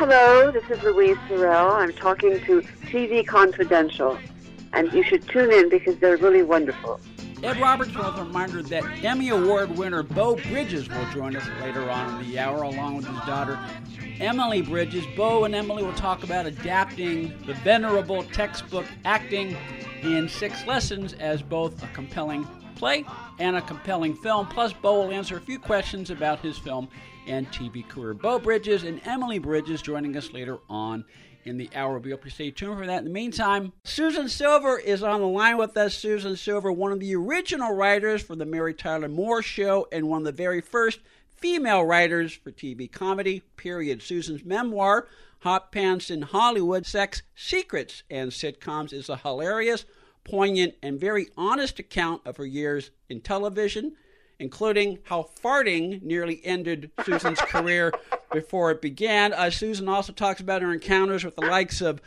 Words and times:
Hello, 0.00 0.50
this 0.50 0.64
is 0.70 0.82
Louise 0.82 1.18
Sorel. 1.28 1.72
I'm 1.72 1.92
talking 1.92 2.40
to 2.46 2.62
TV 2.86 3.26
Confidential, 3.26 4.18
and 4.72 4.90
you 4.94 5.02
should 5.02 5.28
tune 5.28 5.52
in 5.52 5.68
because 5.68 5.98
they're 5.98 6.16
really 6.16 6.42
wonderful. 6.42 6.98
Ed 7.42 7.60
Robertson 7.60 7.98
with 7.98 8.16
a 8.16 8.24
reminder 8.24 8.62
that 8.62 9.04
Emmy 9.04 9.28
Award 9.28 9.76
winner 9.76 10.02
Beau 10.02 10.36
Bridges 10.36 10.88
will 10.88 11.04
join 11.12 11.36
us 11.36 11.46
later 11.60 11.90
on 11.90 12.18
in 12.18 12.30
the 12.30 12.38
hour, 12.38 12.62
along 12.62 12.96
with 12.96 13.06
his 13.08 13.18
daughter 13.26 13.58
Emily 14.20 14.62
Bridges. 14.62 15.04
Beau 15.18 15.44
and 15.44 15.54
Emily 15.54 15.82
will 15.82 15.92
talk 15.92 16.24
about 16.24 16.46
adapting 16.46 17.34
the 17.44 17.52
venerable 17.52 18.22
textbook 18.22 18.86
acting 19.04 19.54
in 20.00 20.30
six 20.30 20.66
lessons 20.66 21.12
as 21.12 21.42
both 21.42 21.82
a 21.82 21.88
compelling 21.88 22.48
play 22.80 23.04
and 23.38 23.56
a 23.56 23.62
compelling 23.62 24.14
film. 24.14 24.46
Plus, 24.46 24.72
Beau 24.72 25.02
will 25.02 25.12
answer 25.12 25.36
a 25.36 25.40
few 25.40 25.58
questions 25.58 26.08
about 26.10 26.40
his 26.40 26.56
film 26.56 26.88
and 27.26 27.46
TV 27.52 27.86
career. 27.86 28.14
Beau 28.14 28.38
Bridges 28.38 28.84
and 28.84 29.02
Emily 29.04 29.38
Bridges 29.38 29.82
joining 29.82 30.16
us 30.16 30.32
later 30.32 30.58
on 30.70 31.04
in 31.44 31.58
the 31.58 31.68
hour. 31.74 31.92
We'll 31.92 32.00
be 32.00 32.10
able 32.10 32.22
to 32.22 32.30
stay 32.30 32.50
tuned 32.50 32.78
for 32.78 32.86
that. 32.86 33.00
In 33.00 33.04
the 33.04 33.10
meantime, 33.10 33.74
Susan 33.84 34.30
Silver 34.30 34.78
is 34.78 35.02
on 35.02 35.20
the 35.20 35.26
line 35.26 35.58
with 35.58 35.76
us. 35.76 35.94
Susan 35.94 36.36
Silver, 36.36 36.72
one 36.72 36.90
of 36.90 37.00
the 37.00 37.14
original 37.14 37.74
writers 37.74 38.22
for 38.22 38.34
the 38.34 38.46
Mary 38.46 38.72
Tyler 38.72 39.08
Moore 39.08 39.42
Show 39.42 39.86
and 39.92 40.08
one 40.08 40.22
of 40.22 40.24
the 40.24 40.32
very 40.32 40.62
first 40.62 41.00
female 41.36 41.84
writers 41.84 42.32
for 42.32 42.50
TV 42.50 42.90
comedy, 42.90 43.42
period. 43.58 44.00
Susan's 44.02 44.42
memoir, 44.42 45.06
Hot 45.40 45.70
Pants 45.70 46.10
in 46.10 46.22
Hollywood 46.22 46.86
Sex, 46.86 47.22
Secrets, 47.34 48.04
and 48.10 48.30
Sitcoms, 48.30 48.94
is 48.94 49.10
a 49.10 49.16
hilarious, 49.18 49.84
poignant, 50.30 50.74
and 50.82 51.00
very 51.00 51.28
honest 51.36 51.78
account 51.78 52.22
of 52.24 52.36
her 52.36 52.46
years 52.46 52.90
in 53.08 53.20
television 53.20 53.96
including 54.40 54.98
how 55.04 55.28
farting 55.44 56.02
nearly 56.02 56.40
ended 56.44 56.90
Susan's 57.04 57.38
career 57.42 57.92
before 58.32 58.70
it 58.70 58.82
began. 58.82 59.32
Uh, 59.32 59.50
Susan 59.50 59.88
also 59.88 60.12
talks 60.12 60.40
about 60.40 60.62
her 60.62 60.72
encounters 60.72 61.24
with 61.24 61.36
the 61.36 61.46
likes 61.46 61.80
of 61.80 62.00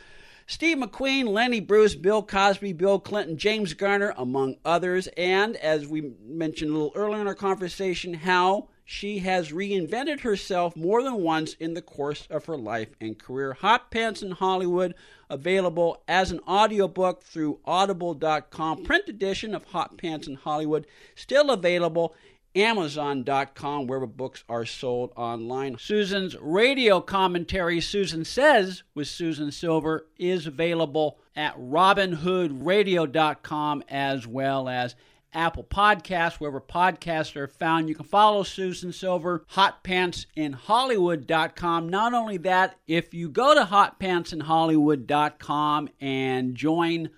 Steve 0.46 0.76
McQueen, 0.76 1.28
Lenny 1.28 1.60
Bruce, 1.60 1.94
Bill 1.94 2.22
Cosby, 2.22 2.74
Bill 2.74 2.98
Clinton, 2.98 3.38
James 3.38 3.72
Garner, 3.72 4.12
among 4.18 4.56
others. 4.64 5.06
And 5.16 5.56
as 5.56 5.86
we 5.86 6.12
mentioned 6.22 6.70
a 6.70 6.74
little 6.74 6.92
earlier 6.94 7.20
in 7.20 7.28
our 7.28 7.34
conversation, 7.34 8.12
how 8.12 8.68
she 8.84 9.20
has 9.20 9.50
reinvented 9.50 10.20
herself 10.20 10.76
more 10.76 11.02
than 11.02 11.22
once 11.22 11.54
in 11.54 11.72
the 11.74 11.82
course 11.82 12.28
of 12.30 12.44
her 12.44 12.56
life 12.56 12.90
and 13.00 13.18
career. 13.18 13.54
Hot 13.54 13.90
Pants 13.90 14.22
in 14.22 14.30
Hollywood, 14.32 14.94
available 15.30 16.02
as 16.06 16.30
an 16.30 16.40
audiobook 16.46 17.24
through 17.24 17.60
audible.com. 17.64 18.84
Print 18.84 19.08
edition 19.08 19.54
of 19.54 19.64
Hot 19.66 19.96
Pants 19.96 20.28
in 20.28 20.34
Hollywood, 20.34 20.86
still 21.14 21.50
available. 21.50 22.14
Amazon.com, 22.56 23.88
wherever 23.88 24.06
books 24.06 24.44
are 24.48 24.64
sold 24.64 25.10
online. 25.16 25.76
Susan's 25.76 26.36
radio 26.40 27.00
commentary, 27.00 27.80
Susan 27.80 28.24
Says, 28.24 28.84
with 28.94 29.08
Susan 29.08 29.50
Silver, 29.50 30.06
is 30.18 30.46
available 30.46 31.18
at 31.34 31.58
robinhoodradio.com 31.58 33.82
as 33.88 34.28
well 34.28 34.68
as 34.68 34.94
Apple 35.34 35.64
Podcasts, 35.64 36.34
wherever 36.34 36.60
podcasts 36.60 37.34
are 37.36 37.48
found. 37.48 37.88
You 37.88 37.94
can 37.94 38.04
follow 38.04 38.42
Susan 38.42 38.92
Silver, 38.92 39.46
hotpantsinhollywood.com. 39.52 41.88
Not 41.88 42.12
only 42.14 42.36
that, 42.38 42.76
if 42.86 43.12
you 43.12 43.28
go 43.28 43.54
to 43.54 43.64
hotpantsinhollywood.com 43.64 45.88
and 46.00 46.54
join 46.54 47.10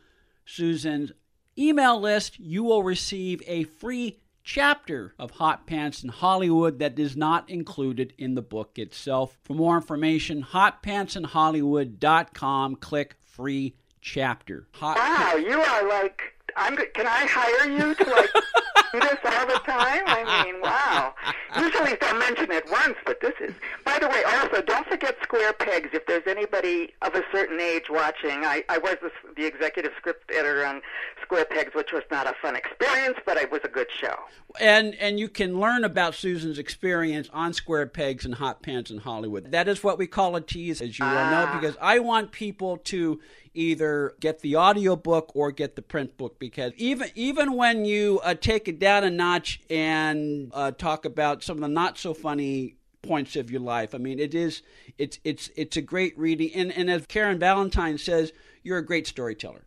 Susan's 0.45 1.13
email 1.59 2.01
list, 2.01 2.39
you 2.39 2.65
will 2.65 2.83
receive 2.83 3.43
a 3.47 3.65
free 3.65 4.19
chapter 4.47 5.13
of 5.19 5.33
Hot 5.33 5.67
Pants 5.67 6.03
in 6.05 6.09
Hollywood 6.09 6.79
that 6.79 6.99
is 6.99 7.15
not 7.17 7.51
included 7.51 8.15
in 8.17 8.35
the 8.35 8.43
book 8.43 8.79
itself. 8.79 9.37
For 9.43 9.53
more 9.55 9.77
information, 9.77 10.43
hotpantsinhollywood.com. 10.45 12.77
Click 12.77 13.17
free 13.25 13.75
chapter. 14.01 14.69
Hot 14.75 14.97
wow, 14.97 15.35
you 15.35 15.61
are 15.61 15.89
like 15.89 16.36
I'm. 16.57 16.77
Can 16.95 17.07
I 17.07 17.27
hire 17.27 17.71
you 17.71 17.95
to 17.95 18.05
like 18.11 18.31
do 18.93 19.01
this 19.01 19.19
all 19.25 19.47
the 19.47 19.61
time? 19.65 20.03
I 20.07 20.45
mean, 20.45 20.61
wow. 20.61 21.15
Usually 21.57 21.97
they'll 22.01 22.19
mention 22.19 22.51
it 22.53 22.71
once, 22.71 22.97
but 23.05 23.21
this 23.21 23.35
is. 23.41 23.55
By 23.85 23.99
the 23.99 24.09
way, 24.09 24.23
also 24.25 24.63
don't 24.63 24.87
forget 24.87 25.17
Square 25.23 25.55
Pegs. 25.55 25.91
If 25.93 26.07
there's 26.07 26.27
anybody 26.27 26.93
of 27.03 27.15
a 27.15 27.23
certain 27.33 27.61
age 27.61 27.85
watching, 27.89 28.45
I, 28.45 28.65
I 28.69 28.79
was 28.79 28.97
the, 29.03 29.11
the 29.37 29.47
executive 29.47 29.93
script 29.97 30.31
editor 30.31 30.65
on 30.65 30.83
Square 31.23 31.47
Pegs, 31.47 31.75
which 31.75 31.93
was 31.93 32.03
not 32.11 32.27
a 32.27 32.35
fun 32.41 32.57
experience, 32.57 33.19
but 33.25 33.37
it 33.37 33.51
was 33.51 33.61
a 33.65 33.69
good 33.69 33.89
show. 33.91 34.17
And 34.61 34.95
and 34.95 35.19
you 35.19 35.29
can 35.29 35.61
learn 35.61 35.85
about 35.85 36.15
Susan's 36.15 36.59
experience 36.59 37.29
on 37.33 37.53
Square 37.53 37.89
Pegs 37.89 38.25
and 38.25 38.35
Hot 38.37 38.63
Pants 38.63 38.91
in 38.91 38.99
Hollywood. 38.99 39.53
That 39.53 39.69
is 39.69 39.83
what 39.85 39.99
we 39.99 40.07
call 40.07 40.37
a 40.37 40.41
tease, 40.41 40.81
as 40.81 40.99
you 40.99 41.05
well 41.05 41.31
know, 41.31 41.47
ah. 41.49 41.59
because 41.59 41.77
I 41.81 41.99
want 41.99 42.33
people 42.33 42.79
to 42.79 43.21
either 43.57 44.15
get 44.21 44.41
the 44.41 44.55
audio 44.55 44.95
book 44.95 45.33
or 45.35 45.51
get 45.51 45.77
the 45.77 45.83
print 45.83 46.17
book 46.17 46.39
because 46.39 46.73
even 46.77 47.09
even 47.15 47.55
when 47.55 47.85
you 47.85 48.21
uh, 48.23 48.35
take 48.35 48.69
it 48.77 48.81
down 48.81 49.05
a 49.05 49.11
notch 49.11 49.61
and 49.71 50.51
uh, 50.53 50.71
talk 50.71 51.05
about 51.05 51.43
some 51.43 51.57
of 51.57 51.63
the 51.63 51.69
not 51.69 51.99
so 51.99 52.13
funny 52.13 52.77
points 53.03 53.37
of 53.37 53.51
your 53.51 53.61
life, 53.61 53.95
I 53.95 53.99
mean 53.99 54.19
it 54.19 54.35
is 54.35 54.63
it's 54.99 55.19
it's 55.25 55.51
it's 55.57 55.77
a 55.77 55.83
great 55.83 56.19
reading 56.19 56.51
and 56.55 56.73
and 56.73 56.91
as 56.91 57.07
Karen 57.07 57.39
Valentine 57.39 57.99
says, 57.99 58.33
you're 58.63 58.79
a 58.79 58.85
great 58.85 59.07
storyteller. 59.07 59.63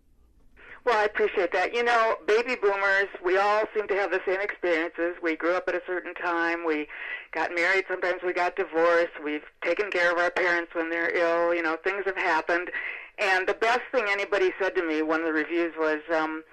Well, 0.86 0.98
I 0.98 1.04
appreciate 1.04 1.52
that. 1.54 1.74
You 1.74 1.84
know, 1.84 2.16
baby 2.26 2.56
boomers, 2.56 3.10
we 3.24 3.38
all 3.38 3.64
seem 3.76 3.88
to 3.90 3.96
have 3.96 4.12
the 4.12 4.22
same 4.26 4.40
experiences. 4.42 5.16
We 5.22 5.36
grew 5.36 5.54
up 5.54 5.68
at 5.68 5.76
a 5.76 5.82
certain 5.86 6.14
time. 6.16 6.66
We 6.66 6.88
got 7.32 7.54
married. 7.54 7.86
Sometimes 7.88 8.22
we 8.26 8.34
got 8.34 8.56
divorced. 8.56 9.22
We've 9.24 9.44
taken 9.64 9.92
care 9.92 10.12
of 10.12 10.18
our 10.18 10.32
parents 10.32 10.74
when 10.74 10.90
they're 10.90 11.16
ill. 11.16 11.54
You 11.54 11.62
know, 11.62 11.78
things 11.84 12.04
have 12.06 12.16
happened. 12.16 12.72
And 13.18 13.46
the 13.48 13.54
best 13.56 13.82
thing 13.92 14.06
anybody 14.08 14.52
said 14.60 14.74
to 14.76 14.88
me, 14.88 15.02
one 15.02 15.20
of 15.20 15.26
the 15.26 15.34
reviews 15.34 15.74
was, 15.78 16.00
um, 16.16 16.44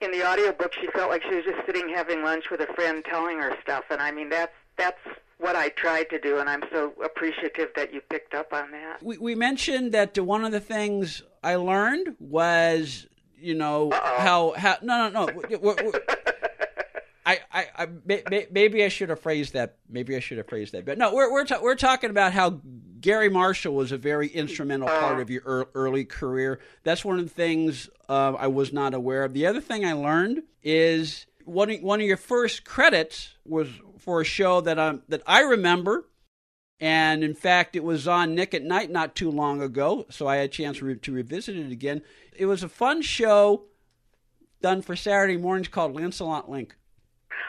in 0.00 0.10
the 0.10 0.26
audiobook, 0.26 0.72
she 0.74 0.86
felt 0.88 1.10
like 1.10 1.22
she 1.22 1.34
was 1.34 1.44
just 1.44 1.64
sitting 1.66 1.88
having 1.88 2.22
lunch 2.22 2.50
with 2.50 2.60
a 2.60 2.72
friend 2.74 3.04
telling 3.08 3.38
her 3.38 3.56
stuff. 3.62 3.84
And 3.90 4.00
I 4.00 4.10
mean, 4.10 4.28
that's, 4.28 4.52
that's 4.76 4.98
what 5.38 5.56
I 5.56 5.68
tried 5.70 6.04
to 6.10 6.18
do, 6.18 6.38
and 6.38 6.48
I'm 6.48 6.62
so 6.72 6.92
appreciative 7.04 7.68
that 7.76 7.92
you 7.92 8.00
picked 8.00 8.34
up 8.34 8.52
on 8.52 8.70
that. 8.70 9.02
We, 9.02 9.18
we 9.18 9.34
mentioned 9.34 9.92
that 9.92 10.18
one 10.18 10.44
of 10.44 10.52
the 10.52 10.60
things 10.60 11.22
I 11.42 11.56
learned 11.56 12.16
was, 12.18 13.06
you 13.38 13.54
know, 13.54 13.90
Uh-oh. 13.90 14.22
how, 14.22 14.54
how, 14.56 14.76
no, 14.82 15.08
no, 15.08 15.26
no. 15.26 15.42
we're, 15.58 15.58
we're, 15.74 15.92
I, 17.26 17.40
I, 17.52 17.66
I, 17.76 17.88
maybe 18.50 18.84
I 18.84 18.88
should 18.88 19.08
have 19.08 19.20
phrased 19.20 19.52
that. 19.54 19.76
Maybe 19.90 20.14
I 20.16 20.20
should 20.20 20.38
have 20.38 20.48
phrased 20.48 20.72
that. 20.72 20.86
But 20.86 20.96
no, 20.96 21.12
we're 21.12 21.30
we're 21.32 21.44
ta- 21.44 21.58
we're 21.60 21.74
talking 21.74 22.10
about 22.10 22.32
how 22.32 22.60
Garry 23.00 23.28
Marshall 23.28 23.74
was 23.74 23.92
a 23.92 23.98
very 23.98 24.28
instrumental 24.28 24.88
part 24.88 25.20
of 25.20 25.30
your 25.30 25.68
early 25.74 26.04
career. 26.04 26.60
That's 26.82 27.04
one 27.04 27.18
of 27.18 27.24
the 27.24 27.34
things 27.34 27.88
uh, 28.08 28.34
I 28.38 28.46
was 28.46 28.72
not 28.72 28.94
aware 28.94 29.24
of. 29.24 29.32
The 29.32 29.46
other 29.46 29.60
thing 29.60 29.84
I 29.84 29.92
learned 29.92 30.42
is 30.62 31.26
one 31.44 31.70
of, 31.70 31.80
one 31.82 32.00
of 32.00 32.06
your 32.06 32.16
first 32.16 32.64
credits 32.64 33.34
was 33.44 33.68
for 33.98 34.20
a 34.20 34.24
show 34.24 34.60
that 34.60 34.78
I 34.78 34.98
that 35.08 35.22
I 35.26 35.40
remember, 35.40 36.06
and 36.80 37.24
in 37.24 37.34
fact, 37.34 37.76
it 37.76 37.84
was 37.84 38.06
on 38.06 38.34
Nick 38.34 38.54
at 38.54 38.62
Nite 38.62 38.90
not 38.90 39.14
too 39.14 39.30
long 39.30 39.60
ago. 39.60 40.06
So 40.10 40.26
I 40.26 40.36
had 40.36 40.46
a 40.46 40.48
chance 40.48 40.82
re- 40.82 40.96
to 40.96 41.12
revisit 41.12 41.56
it 41.56 41.72
again. 41.72 42.02
It 42.34 42.46
was 42.46 42.62
a 42.62 42.68
fun 42.68 43.02
show 43.02 43.64
done 44.62 44.82
for 44.82 44.96
Saturday 44.96 45.36
mornings 45.36 45.68
called 45.68 45.94
Lancelot 45.94 46.50
Link. 46.50 46.76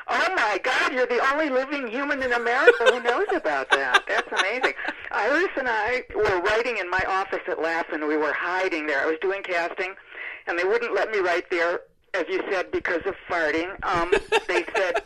Oh 0.09 0.33
my 0.35 0.59
God, 0.63 0.93
you're 0.93 1.05
the 1.05 1.19
only 1.31 1.49
living 1.49 1.87
human 1.87 2.23
in 2.23 2.31
America 2.31 2.85
who 2.85 3.03
knows 3.03 3.27
about 3.33 3.69
that. 3.71 4.03
That's 4.07 4.27
amazing. 4.31 4.73
Iris 5.12 5.50
and 5.57 5.68
I 5.69 6.03
were 6.16 6.41
writing 6.41 6.78
in 6.78 6.90
my 6.90 7.03
office 7.07 7.41
at 7.47 7.62
Laugh-In. 7.62 8.07
We 8.07 8.18
were 8.18 8.34
hiding 8.34 8.88
there. 8.88 9.01
I 9.01 9.06
was 9.06 9.18
doing 9.22 9.44
casting, 9.44 9.95
and 10.47 10.57
they 10.57 10.63
wouldn't 10.63 10.94
let 10.94 11.12
me 11.12 11.19
write 11.19 11.50
there, 11.50 11.81
as 12.13 12.25
you 12.29 12.41
said, 12.51 12.72
because 12.72 13.01
of 13.06 13.16
farting. 13.29 13.72
Um, 13.85 14.12
they 14.47 14.66
said, 14.75 15.03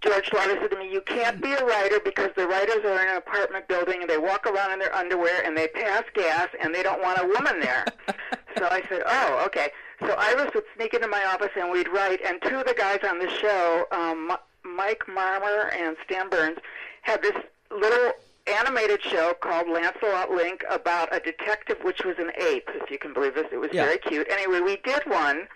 George 0.00 0.26
Schlatter 0.30 0.60
said 0.60 0.70
to 0.70 0.78
me, 0.78 0.90
you 0.90 1.00
can't 1.02 1.42
be 1.42 1.52
a 1.52 1.64
writer 1.64 2.00
because 2.04 2.30
the 2.36 2.46
writers 2.46 2.84
are 2.84 3.02
in 3.02 3.08
an 3.08 3.16
apartment 3.16 3.68
building 3.68 4.00
and 4.00 4.08
they 4.08 4.18
walk 4.18 4.46
around 4.46 4.72
in 4.72 4.78
their 4.78 4.94
underwear 4.94 5.44
and 5.44 5.56
they 5.56 5.68
pass 5.68 6.04
gas 6.14 6.48
and 6.62 6.74
they 6.74 6.82
don't 6.82 7.02
want 7.02 7.18
a 7.20 7.26
woman 7.26 7.60
there. 7.60 7.84
so 8.56 8.66
I 8.70 8.82
said, 8.88 9.02
oh, 9.06 9.42
okay. 9.46 9.70
So 10.00 10.14
Iris 10.16 10.50
would 10.54 10.64
sneak 10.76 10.94
into 10.94 11.08
my 11.08 11.24
office 11.24 11.50
and 11.56 11.70
we'd 11.70 11.88
write, 11.88 12.20
and 12.24 12.40
two 12.42 12.60
of 12.60 12.66
the 12.66 12.74
guys 12.74 13.00
on 13.06 13.18
the 13.18 13.28
show, 13.28 13.84
um, 13.92 14.32
Mike 14.64 15.04
Marmer 15.06 15.74
and 15.76 15.96
Stan 16.04 16.30
Burns, 16.30 16.58
had 17.02 17.22
this 17.22 17.36
little 17.70 18.12
animated 18.46 19.02
show 19.02 19.34
called 19.40 19.68
Lancelot 19.68 20.30
Link 20.30 20.64
about 20.70 21.14
a 21.14 21.20
detective 21.20 21.78
which 21.82 22.04
was 22.04 22.16
an 22.18 22.30
ape, 22.38 22.68
if 22.74 22.90
you 22.90 22.98
can 22.98 23.12
believe 23.12 23.34
this. 23.34 23.46
It 23.52 23.58
was 23.58 23.70
yeah. 23.72 23.84
very 23.84 23.98
cute. 23.98 24.26
Anyway, 24.30 24.60
we 24.60 24.76
did 24.78 25.02
one, 25.06 25.46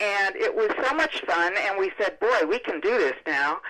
and 0.00 0.36
it 0.36 0.54
was 0.54 0.70
so 0.84 0.94
much 0.94 1.20
fun, 1.22 1.54
and 1.56 1.78
we 1.78 1.92
said, 1.98 2.18
boy, 2.20 2.46
we 2.48 2.58
can 2.58 2.80
do 2.80 2.98
this 2.98 3.16
now. 3.26 3.60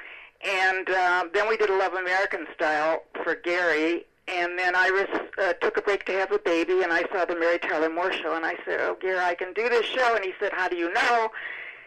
And 0.44 0.88
uh, 0.91 1.25
then 1.32 1.49
we 1.49 1.56
did 1.56 1.70
a 1.70 1.76
Love 1.76 1.94
American 1.94 2.47
Style 2.55 3.03
for 3.25 3.35
Garry, 3.35 4.05
and 4.29 4.59
then 4.59 4.75
Iris 4.75 5.09
uh, 5.38 5.52
took 5.55 5.76
a 5.76 5.82
break 5.82 6.05
to 6.06 6.12
have 6.12 6.32
a 6.32 6.38
baby, 6.38 6.82
and 6.82 6.93
I 6.93 7.05
saw 7.12 7.25
the 7.25 7.37
Mary 7.37 7.59
Tyler 7.59 7.88
Moore 7.88 8.12
show, 8.12 8.35
and 8.35 8.44
I 8.44 8.55
said, 8.64 8.81
"Oh, 8.81 8.97
Garry, 9.00 9.19
I 9.19 9.35
can 9.35 9.52
do 9.52 9.69
this 9.69 9.87
show." 9.87 10.14
And 10.14 10.25
he 10.25 10.32
said, 10.41 10.52
"How 10.52 10.69
do 10.69 10.76
you 10.76 10.93
know?" 10.93 11.31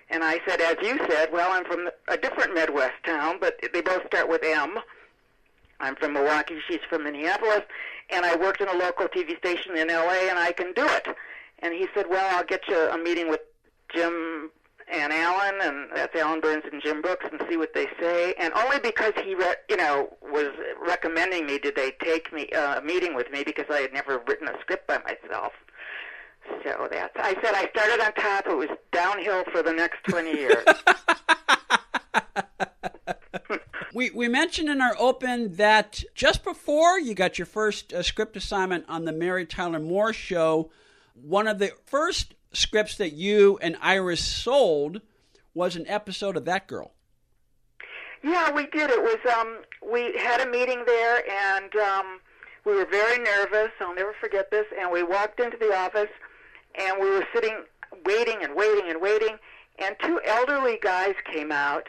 And 0.09 0.23
I 0.23 0.39
said, 0.47 0.61
"As 0.61 0.77
you 0.81 0.97
said, 1.09 1.31
well, 1.31 1.51
I'm 1.51 1.65
from 1.65 1.89
a 2.07 2.17
different 2.17 2.53
Midwest 2.53 2.95
town, 3.05 3.37
but 3.39 3.59
they 3.73 3.81
both 3.81 4.05
start 4.07 4.29
with 4.29 4.43
M. 4.43 4.79
I'm 5.79 5.95
from 5.95 6.13
Milwaukee. 6.13 6.59
She's 6.67 6.79
from 6.89 7.03
Minneapolis, 7.03 7.61
and 8.09 8.25
I 8.25 8.35
worked 8.35 8.61
in 8.61 8.67
a 8.67 8.73
local 8.73 9.07
TV 9.07 9.37
station 9.37 9.77
in 9.77 9.87
LA, 9.87 10.29
and 10.29 10.37
I 10.39 10.51
can 10.51 10.73
do 10.73 10.85
it. 10.85 11.07
And 11.59 11.73
he 11.73 11.87
said, 11.93 12.05
well, 12.09 12.37
I'll 12.37 12.45
get 12.45 12.67
you 12.67 12.77
a 12.77 12.97
meeting 12.97 13.29
with 13.29 13.41
Jim 13.93 14.51
and 14.91 15.13
Allan, 15.13 15.55
and 15.61 15.89
that's 15.95 16.15
Allan 16.15 16.41
Burns 16.41 16.63
and 16.71 16.81
Jim 16.81 17.01
Brooks, 17.01 17.25
and 17.31 17.41
see 17.49 17.57
what 17.57 17.73
they 17.73 17.87
say. 17.99 18.33
And 18.39 18.53
only 18.53 18.79
because 18.79 19.13
he, 19.23 19.35
re- 19.35 19.55
you 19.69 19.77
know, 19.77 20.15
was 20.21 20.49
recommending 20.85 21.45
me 21.45 21.59
did 21.59 21.75
they 21.75 21.91
take 22.03 22.33
me 22.33 22.49
uh, 22.49 22.79
a 22.79 22.81
meeting 22.81 23.15
with 23.15 23.29
me 23.31 23.43
because 23.43 23.65
I 23.69 23.81
had 23.81 23.93
never 23.93 24.21
written 24.27 24.47
a 24.47 24.59
script 24.61 24.87
by 24.87 24.97
myself. 24.99 25.53
So 26.63 26.87
that's. 26.89 27.15
I 27.15 27.35
said 27.43 27.53
I 27.53 27.69
started 27.69 28.03
on 28.03 28.13
top. 28.13 28.47
It 28.47 28.57
was 28.57 28.69
downhill 28.91 29.43
for 29.51 29.61
the 29.61 29.73
next 29.73 30.03
twenty 30.03 30.31
years. 30.31 30.65
we 33.99 34.09
we 34.11 34.29
mentioned 34.29 34.69
in 34.69 34.79
our 34.79 34.95
open 34.97 35.55
that 35.55 36.05
just 36.15 36.41
before 36.45 36.97
you 36.97 37.13
got 37.13 37.37
your 37.37 37.45
first 37.45 37.91
uh, 37.91 38.01
script 38.01 38.37
assignment 38.37 38.85
on 38.87 39.03
the 39.03 39.11
Mary 39.11 39.45
Tyler 39.45 39.77
Moore 39.77 40.13
show, 40.13 40.71
one 41.13 41.47
of 41.47 41.59
the 41.59 41.73
first 41.83 42.33
scripts 42.53 42.95
that 42.95 43.11
you 43.11 43.59
and 43.61 43.75
Iris 43.81 44.23
sold 44.23 45.01
was 45.53 45.75
an 45.75 45.85
episode 45.85 46.37
of 46.37 46.45
That 46.45 46.65
Girl. 46.65 46.93
Yeah, 48.23 48.49
we 48.51 48.67
did. 48.67 48.89
It 48.89 49.01
was 49.01 49.17
um 49.37 49.63
we 49.91 50.17
had 50.17 50.39
a 50.39 50.49
meeting 50.49 50.81
there 50.85 51.29
and 51.29 51.75
um 51.75 52.21
we 52.65 52.75
were 52.75 52.85
very 52.85 53.21
nervous. 53.21 53.71
I'll 53.81 53.93
never 53.93 54.15
forget 54.21 54.49
this. 54.49 54.65
And 54.79 54.89
we 54.93 55.03
walked 55.03 55.41
into 55.41 55.57
the 55.57 55.75
office 55.75 56.11
and 56.75 57.01
we 57.01 57.09
were 57.09 57.27
sitting 57.35 57.65
waiting 58.05 58.37
and 58.43 58.55
waiting 58.55 58.89
and 58.89 59.01
waiting 59.01 59.35
and 59.77 59.97
two 60.01 60.21
elderly 60.23 60.79
guys 60.81 61.15
came 61.29 61.51
out 61.51 61.85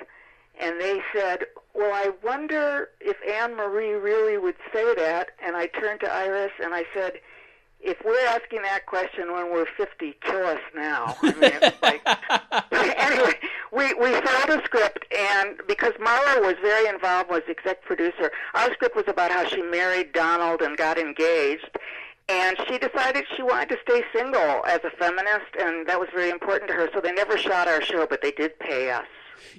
and 0.61 0.81
they 0.81 1.03
said, 1.15 1.47
"Well, 1.75 1.93
I 1.93 2.11
wonder 2.23 2.91
if 3.01 3.17
Anne 3.27 3.57
Marie 3.57 3.95
really 3.95 4.39
would 4.39 4.57
say 4.73 4.95
that." 4.95 5.31
And 5.45 5.57
I 5.57 5.67
turned 5.67 6.01
to 6.01 6.13
Iris 6.13 6.53
and 6.63 6.75
I 6.75 6.85
said, 6.95 7.21
if 7.83 7.97
we're 8.05 8.27
asking 8.27 8.63
that 8.63 8.87
question 8.87 9.33
when 9.33 9.53
we're 9.53 9.67
50, 9.77 10.15
kill 10.21 10.47
us 10.47 10.61
now. 10.75 11.17
I 11.23 11.33
mean, 11.33 11.53
it's 11.63 11.83
like, 11.83 12.03
anyway, 12.99 13.35
we, 13.73 13.95
we 13.95 14.13
saw 14.13 14.47
the 14.47 14.61
script, 14.65 15.07
and 15.17 15.61
because 15.67 15.93
Marlo 15.95 16.43
was 16.43 16.57
very 16.61 16.89
involved, 16.89 17.31
was 17.31 17.43
exec 17.49 17.83
producer, 17.83 18.31
our 18.55 18.73
script 18.73 18.97
was 18.97 19.07
about 19.09 19.31
how 19.31 19.47
she 19.47 19.63
married 19.63 20.13
Donald 20.13 20.61
and 20.61 20.77
got 20.77 20.99
engaged, 20.99 21.71
and 22.29 22.57
she 22.69 22.79
decided 22.79 23.25
she 23.37 23.43
wanted 23.43 23.71
to 23.71 23.79
stay 23.83 24.05
single 24.15 24.65
as 24.67 24.81
a 24.85 24.91
feminist, 24.91 25.57
and 25.59 25.87
that 25.87 25.99
was 25.99 26.09
very 26.15 26.31
important 26.31 26.69
to 26.69 26.75
her, 26.75 26.89
so 26.93 27.01
they 27.01 27.13
never 27.13 27.39
shot 27.39 27.67
our 27.67 27.81
show, 27.81 28.07
but 28.07 28.21
they 28.21 28.33
did 28.33 28.59
pay 28.59 28.91
us. 28.91 29.07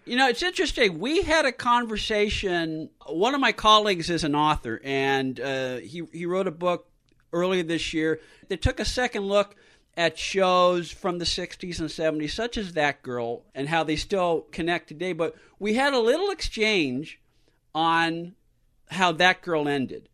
You 0.05 0.15
know, 0.15 0.27
it's 0.27 0.43
interesting. 0.43 0.99
We 0.99 1.23
had 1.23 1.45
a 1.45 1.51
conversation. 1.51 2.89
One 3.07 3.35
of 3.35 3.41
my 3.41 3.51
colleagues 3.51 4.09
is 4.09 4.23
an 4.23 4.35
author, 4.35 4.81
and 4.83 5.39
uh, 5.39 5.77
he 5.77 6.03
he 6.11 6.25
wrote 6.25 6.47
a 6.47 6.51
book 6.51 6.87
earlier 7.33 7.63
this 7.63 7.93
year. 7.93 8.19
They 8.47 8.57
took 8.57 8.79
a 8.79 8.85
second 8.85 9.25
look 9.25 9.55
at 9.97 10.17
shows 10.17 10.91
from 10.91 11.19
the 11.19 11.25
60s 11.25 11.79
and 11.79 11.89
70s, 11.89 12.31
such 12.31 12.57
as 12.57 12.73
That 12.73 13.01
Girl, 13.01 13.43
and 13.53 13.67
how 13.67 13.83
they 13.83 13.95
still 13.95 14.47
connect 14.51 14.87
today. 14.87 15.13
But 15.13 15.35
we 15.59 15.73
had 15.73 15.93
a 15.93 15.99
little 15.99 16.31
exchange 16.31 17.19
on 17.75 18.35
how 18.89 19.11
That 19.11 19.41
Girl 19.41 19.67
ended. 19.67 20.09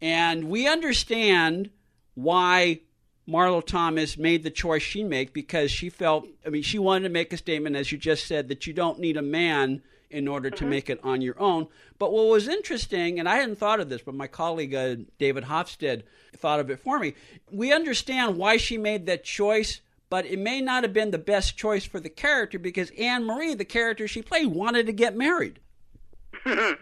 And 0.00 0.44
we 0.44 0.66
understand 0.66 1.70
why 2.14 2.80
Marlo 3.28 3.64
Thomas 3.64 4.16
made 4.16 4.42
the 4.42 4.50
choice 4.50 4.82
she 4.82 5.04
made 5.04 5.32
because 5.32 5.70
she 5.70 5.90
felt, 5.90 6.26
I 6.46 6.48
mean, 6.48 6.62
she 6.62 6.78
wanted 6.78 7.04
to 7.04 7.12
make 7.12 7.32
a 7.32 7.36
statement, 7.36 7.76
as 7.76 7.92
you 7.92 7.98
just 7.98 8.26
said, 8.26 8.48
that 8.48 8.66
you 8.66 8.72
don't 8.72 8.98
need 8.98 9.18
a 9.18 9.22
man 9.22 9.82
in 10.10 10.26
order 10.26 10.48
to 10.48 10.56
mm-hmm. 10.56 10.70
make 10.70 10.88
it 10.88 10.98
on 11.04 11.20
your 11.20 11.38
own. 11.38 11.66
But 11.98 12.12
what 12.12 12.28
was 12.28 12.48
interesting, 12.48 13.18
and 13.18 13.28
I 13.28 13.36
hadn't 13.36 13.58
thought 13.58 13.80
of 13.80 13.90
this, 13.90 14.00
but 14.00 14.14
my 14.14 14.26
colleague 14.26 14.74
uh, 14.74 14.96
David 15.18 15.44
Hofstede 15.44 16.04
thought 16.36 16.60
of 16.60 16.70
it 16.70 16.80
for 16.80 16.98
me. 16.98 17.14
We 17.50 17.72
understand 17.72 18.38
why 18.38 18.56
she 18.56 18.78
made 18.78 19.04
that 19.06 19.24
choice, 19.24 19.82
but 20.08 20.24
it 20.24 20.38
may 20.38 20.62
not 20.62 20.82
have 20.82 20.94
been 20.94 21.10
the 21.10 21.18
best 21.18 21.58
choice 21.58 21.84
for 21.84 22.00
the 22.00 22.08
character 22.08 22.58
because 22.58 22.90
Anne 22.98 23.26
Marie, 23.26 23.54
the 23.54 23.66
character 23.66 24.08
she 24.08 24.22
played, 24.22 24.46
wanted 24.46 24.86
to 24.86 24.92
get 24.92 25.14
married. 25.14 25.58
you 26.46 26.78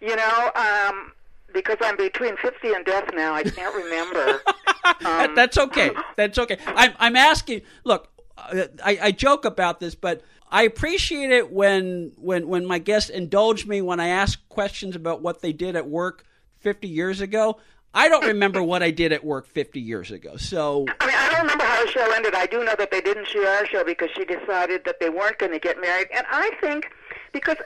know, 0.00 0.50
um, 0.56 1.12
because 1.52 1.76
I'm 1.80 1.96
between 1.96 2.36
50 2.38 2.72
and 2.72 2.84
death 2.84 3.10
now, 3.14 3.34
I 3.34 3.44
can't 3.44 3.74
remember. 3.74 4.40
um, 5.04 5.34
That's 5.34 5.58
okay. 5.58 5.90
That's 6.16 6.38
okay. 6.38 6.58
I'm, 6.66 6.92
I'm 6.98 7.16
asking, 7.16 7.62
look, 7.84 8.08
I, 8.38 8.98
I 9.02 9.12
joke 9.12 9.44
about 9.44 9.80
this, 9.80 9.94
but 9.94 10.22
I 10.50 10.62
appreciate 10.62 11.30
it 11.30 11.52
when 11.52 12.12
when 12.16 12.48
when 12.48 12.66
my 12.66 12.78
guests 12.78 13.10
indulge 13.10 13.66
me 13.66 13.82
when 13.82 14.00
I 14.00 14.08
ask 14.08 14.46
questions 14.48 14.94
about 14.94 15.22
what 15.22 15.42
they 15.42 15.52
did 15.52 15.76
at 15.76 15.88
work 15.88 16.24
50 16.60 16.86
years 16.88 17.20
ago. 17.20 17.58
I 17.94 18.08
don't 18.08 18.26
remember 18.26 18.62
what 18.62 18.82
I 18.82 18.90
did 18.90 19.12
at 19.12 19.24
work 19.24 19.46
50 19.46 19.80
years 19.80 20.10
ago. 20.10 20.36
So 20.36 20.86
I 21.00 21.06
mean, 21.06 21.16
I 21.16 21.30
don't 21.30 21.40
remember 21.40 21.64
how 21.64 21.84
the 21.84 21.90
show 21.90 22.12
ended. 22.12 22.34
I 22.34 22.46
do 22.46 22.62
know 22.62 22.74
that 22.78 22.90
they 22.90 23.00
didn't 23.00 23.26
shoot 23.26 23.46
our 23.46 23.66
show 23.66 23.84
because 23.84 24.10
she 24.14 24.24
decided 24.24 24.84
that 24.84 25.00
they 25.00 25.10
weren't 25.10 25.38
going 25.38 25.52
to 25.52 25.58
get 25.58 25.80
married, 25.80 26.08
and 26.14 26.26
I 26.30 26.50
think 26.60 26.90
because 27.32 27.56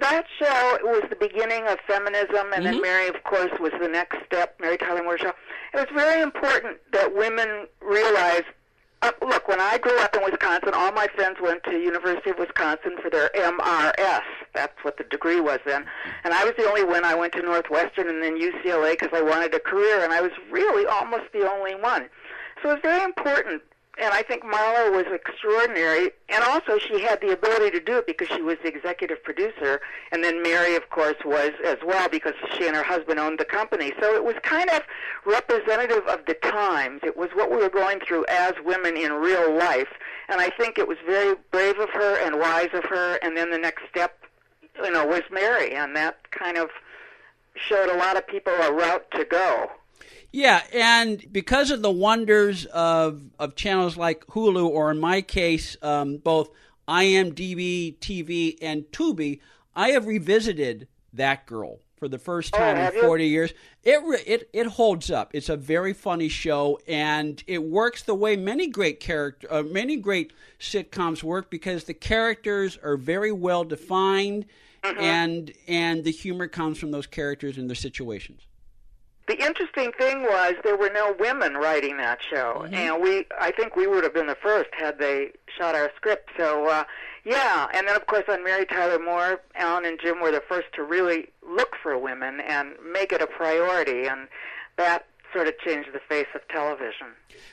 that 0.00 0.24
show 0.38 0.78
was 0.82 1.04
the 1.10 1.16
beginning 1.16 1.66
of 1.68 1.78
feminism, 1.86 2.52
and 2.54 2.64
mm-hmm. 2.64 2.64
then 2.64 2.80
Mary, 2.80 3.08
of 3.08 3.22
course, 3.24 3.52
was 3.60 3.72
the 3.80 3.88
next 3.88 4.18
step. 4.26 4.56
Mary 4.60 4.78
Tyler 4.78 5.02
Moore 5.02 5.18
show. 5.18 5.32
It 5.74 5.76
was 5.76 5.86
very 5.94 6.22
important 6.22 6.78
that 6.92 7.14
women 7.14 7.66
realize 7.80 8.44
uh, 9.02 9.10
look, 9.20 9.48
when 9.48 9.60
I 9.60 9.78
grew 9.78 9.98
up 9.98 10.14
in 10.14 10.22
Wisconsin, 10.22 10.70
all 10.74 10.92
my 10.92 11.08
friends 11.08 11.38
went 11.42 11.64
to 11.64 11.72
University 11.72 12.30
of 12.30 12.38
Wisconsin 12.38 12.96
for 13.02 13.10
their 13.10 13.30
MRS. 13.34 14.22
That's 14.54 14.76
what 14.82 14.96
the 14.96 15.02
degree 15.02 15.40
was 15.40 15.58
then. 15.66 15.84
And 16.22 16.32
I 16.32 16.44
was 16.44 16.54
the 16.56 16.68
only 16.68 16.84
one. 16.84 17.04
I 17.04 17.16
went 17.16 17.32
to 17.32 17.42
Northwestern 17.42 18.08
and 18.08 18.22
then 18.22 18.40
UCLA 18.40 18.92
because 18.92 19.10
I 19.12 19.20
wanted 19.20 19.54
a 19.54 19.58
career, 19.58 20.04
and 20.04 20.12
I 20.12 20.20
was 20.20 20.30
really 20.52 20.86
almost 20.86 21.32
the 21.32 21.50
only 21.50 21.74
one. 21.74 22.08
So 22.62 22.70
it 22.70 22.74
was 22.74 22.80
very 22.82 23.02
important 23.02 23.62
and 24.00 24.12
I 24.14 24.22
think 24.22 24.42
Marlo 24.42 24.90
was 24.90 25.04
extraordinary. 25.12 26.10
And 26.30 26.42
also, 26.44 26.78
she 26.78 27.00
had 27.02 27.20
the 27.20 27.32
ability 27.32 27.70
to 27.72 27.80
do 27.80 27.98
it 27.98 28.06
because 28.06 28.28
she 28.28 28.40
was 28.40 28.56
the 28.62 28.68
executive 28.68 29.22
producer. 29.22 29.82
And 30.12 30.24
then 30.24 30.42
Mary, 30.42 30.76
of 30.76 30.88
course, 30.88 31.16
was 31.26 31.50
as 31.64 31.76
well 31.84 32.08
because 32.08 32.32
she 32.56 32.66
and 32.66 32.74
her 32.74 32.82
husband 32.82 33.20
owned 33.20 33.38
the 33.38 33.44
company. 33.44 33.92
So 34.00 34.14
it 34.14 34.24
was 34.24 34.34
kind 34.42 34.70
of 34.70 34.80
representative 35.26 36.06
of 36.08 36.24
the 36.26 36.34
times. 36.34 37.00
It 37.02 37.18
was 37.18 37.30
what 37.34 37.50
we 37.50 37.58
were 37.58 37.68
going 37.68 38.00
through 38.00 38.24
as 38.30 38.54
women 38.64 38.96
in 38.96 39.12
real 39.12 39.54
life. 39.54 39.92
And 40.30 40.40
I 40.40 40.48
think 40.48 40.78
it 40.78 40.88
was 40.88 40.96
very 41.06 41.36
brave 41.50 41.78
of 41.78 41.90
her 41.90 42.16
and 42.24 42.40
wise 42.40 42.70
of 42.72 42.84
her. 42.84 43.18
And 43.22 43.36
then 43.36 43.50
the 43.50 43.58
next 43.58 43.82
step, 43.90 44.18
you 44.82 44.90
know, 44.90 45.06
was 45.06 45.22
Mary. 45.30 45.74
And 45.74 45.94
that 45.96 46.30
kind 46.30 46.56
of 46.56 46.70
showed 47.56 47.90
a 47.90 47.98
lot 47.98 48.16
of 48.16 48.26
people 48.26 48.54
a 48.54 48.72
route 48.72 49.10
to 49.10 49.26
go. 49.26 49.70
Yeah, 50.32 50.62
and 50.72 51.24
because 51.30 51.70
of 51.70 51.82
the 51.82 51.90
wonders 51.90 52.64
of 52.66 53.22
of 53.38 53.54
channels 53.54 53.98
like 53.98 54.26
Hulu, 54.28 54.66
or 54.66 54.90
in 54.90 54.98
my 54.98 55.20
case, 55.20 55.76
um, 55.82 56.16
both 56.16 56.50
IMDb 56.88 57.98
TV 57.98 58.56
and 58.62 58.84
Tubi, 58.84 59.40
I 59.76 59.90
have 59.90 60.06
revisited 60.06 60.88
that 61.12 61.44
girl 61.44 61.80
for 61.96 62.08
the 62.08 62.18
first 62.18 62.54
time 62.54 62.78
oh, 62.78 62.96
in 62.96 63.00
40 63.00 63.26
years. 63.26 63.52
It, 63.84 64.00
it 64.26 64.48
it 64.54 64.66
holds 64.68 65.10
up. 65.10 65.32
It's 65.34 65.50
a 65.50 65.56
very 65.56 65.92
funny 65.92 66.30
show, 66.30 66.80
and 66.88 67.42
it 67.46 67.62
works 67.62 68.02
the 68.02 68.14
way 68.14 68.34
many 68.34 68.68
great 68.68 69.00
character, 69.00 69.46
uh, 69.50 69.62
many 69.62 69.96
great 69.96 70.32
sitcoms 70.58 71.22
work 71.22 71.50
because 71.50 71.84
the 71.84 71.94
characters 71.94 72.78
are 72.82 72.96
very 72.96 73.32
well 73.32 73.64
defined, 73.64 74.46
mm-hmm. 74.82 74.98
and 74.98 75.52
and 75.68 76.04
the 76.04 76.10
humor 76.10 76.48
comes 76.48 76.78
from 76.78 76.90
those 76.90 77.06
characters 77.06 77.58
and 77.58 77.68
their 77.68 77.76
situations 77.76 78.46
the 79.28 79.40
interesting 79.40 79.92
thing 79.92 80.22
was 80.22 80.54
there 80.64 80.76
were 80.76 80.90
no 80.92 81.14
women 81.18 81.54
writing 81.54 81.96
that 81.98 82.18
show, 82.28 82.62
mm-hmm. 82.64 82.74
and 82.74 83.02
we 83.02 83.26
I 83.40 83.52
think 83.52 83.76
we 83.76 83.86
would 83.86 84.04
have 84.04 84.14
been 84.14 84.26
the 84.26 84.36
first 84.36 84.70
had 84.76 84.98
they 84.98 85.30
shot 85.58 85.74
our 85.74 85.90
script. 85.96 86.30
So 86.36 86.66
uh, 86.68 86.84
yeah, 87.24 87.68
and 87.72 87.86
then 87.86 87.94
of 87.94 88.06
course 88.06 88.24
on 88.28 88.42
Mary 88.42 88.66
Tyler 88.66 88.98
Moore, 88.98 89.40
Allan 89.54 89.84
and 89.84 89.98
Jim 90.00 90.20
were 90.20 90.32
the 90.32 90.42
first 90.48 90.66
to 90.74 90.82
really 90.82 91.28
look 91.48 91.76
for 91.82 91.96
women 91.96 92.40
and 92.40 92.72
make 92.92 93.12
it 93.12 93.22
a 93.22 93.26
priority, 93.26 94.06
and 94.06 94.28
that 94.76 95.06
sort 95.32 95.48
of 95.48 95.58
changed 95.58 95.90
the 95.92 96.00
face 96.08 96.26
of 96.34 96.40
television. 96.48 97.08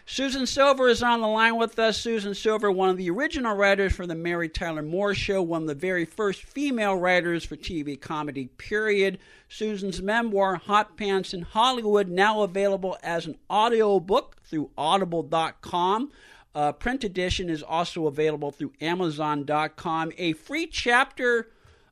Susan 0.06 0.46
Silver 0.46 0.88
is 0.90 1.02
on 1.02 1.22
the 1.22 1.28
line 1.28 1.58
with 1.58 1.78
us. 1.80 1.98
Susan 1.98 2.34
Silver, 2.34 2.72
one 2.72 2.90
of 2.90 2.98
the 2.98 3.10
original 3.10 3.56
writers 3.56 3.94
for 3.94 4.06
the 4.06 4.16
Mary 4.16 4.50
Tyler 4.50 4.82
Moore 4.82 5.14
Show, 5.14 5.42
one 5.42 5.64
of 5.64 5.68
the 5.68 5.76
very 5.76 6.06
first 6.06 6.44
female 6.44 6.96
writers 6.96 7.46
for 7.46 7.56
TV 7.56 8.00
comedy, 8.00 8.48
period. 8.58 9.20
Susan's 9.48 10.02
memoir, 10.02 10.56
Hot 10.56 10.98
Pants 10.98 11.34
in 11.34 11.42
Hollywood, 11.42 12.08
now 12.10 12.42
available 12.42 12.98
as 13.02 13.26
an 13.26 13.38
audio 13.50 14.00
book 14.00 14.38
through 14.44 14.70
audible.com. 14.78 16.12
Uh, 16.56 16.72
print 16.72 17.04
edition 17.04 17.50
is 17.50 17.64
also 17.64 18.08
available 18.08 18.52
through 18.52 18.74
amazon.com. 18.82 20.12
A 20.18 20.34
free 20.34 20.68
chapter 20.68 21.50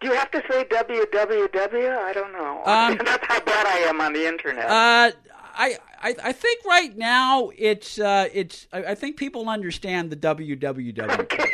Do 0.00 0.08
you 0.08 0.14
have 0.14 0.30
to 0.32 0.42
say 0.50 0.64
www? 0.64 1.98
I 1.98 2.12
don't 2.12 2.32
know. 2.32 2.62
Um, 2.66 2.98
That's 3.04 3.26
how 3.26 3.40
bad 3.40 3.66
I 3.66 3.78
am 3.88 4.00
on 4.00 4.12
the 4.12 4.26
internet. 4.26 4.66
Uh, 4.66 5.12
I, 5.56 5.78
I, 6.02 6.14
I 6.22 6.32
think 6.32 6.64
right 6.64 6.96
now 6.96 7.50
it's 7.56 7.98
uh, 7.98 8.28
it's 8.32 8.66
I, 8.72 8.84
I 8.84 8.94
think 8.94 9.16
people 9.16 9.48
understand 9.48 10.10
the 10.10 10.16
WWW. 10.16 11.20
Okay. 11.20 11.50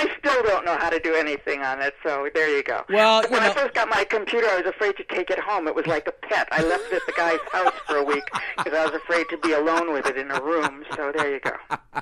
I 0.00 0.10
still 0.18 0.42
don't 0.44 0.64
know 0.64 0.78
how 0.78 0.88
to 0.88 0.98
do 0.98 1.14
anything 1.14 1.60
on 1.60 1.82
it, 1.82 1.94
so 2.02 2.30
there 2.34 2.48
you 2.48 2.62
go. 2.62 2.82
Well, 2.88 3.22
when 3.28 3.42
you 3.42 3.48
I 3.50 3.52
first 3.52 3.74
got 3.74 3.90
my 3.90 4.04
computer, 4.04 4.46
I 4.46 4.56
was 4.56 4.66
afraid 4.66 4.96
to 4.96 5.04
take 5.04 5.28
it 5.28 5.38
home. 5.38 5.68
It 5.68 5.74
was 5.74 5.86
like 5.86 6.06
a 6.06 6.12
pet. 6.12 6.48
I 6.50 6.62
left 6.62 6.84
it 6.90 6.94
at 6.94 7.06
the 7.06 7.12
guy's 7.12 7.38
house 7.52 7.74
for 7.86 7.96
a 7.96 8.02
week 8.02 8.24
because 8.56 8.72
I 8.72 8.86
was 8.86 8.94
afraid 8.94 9.28
to 9.28 9.36
be 9.36 9.52
alone 9.52 9.92
with 9.92 10.06
it 10.06 10.16
in 10.16 10.30
a 10.30 10.40
room. 10.40 10.84
So 10.96 11.12
there 11.14 11.34
you 11.34 11.40
go. 11.40 11.52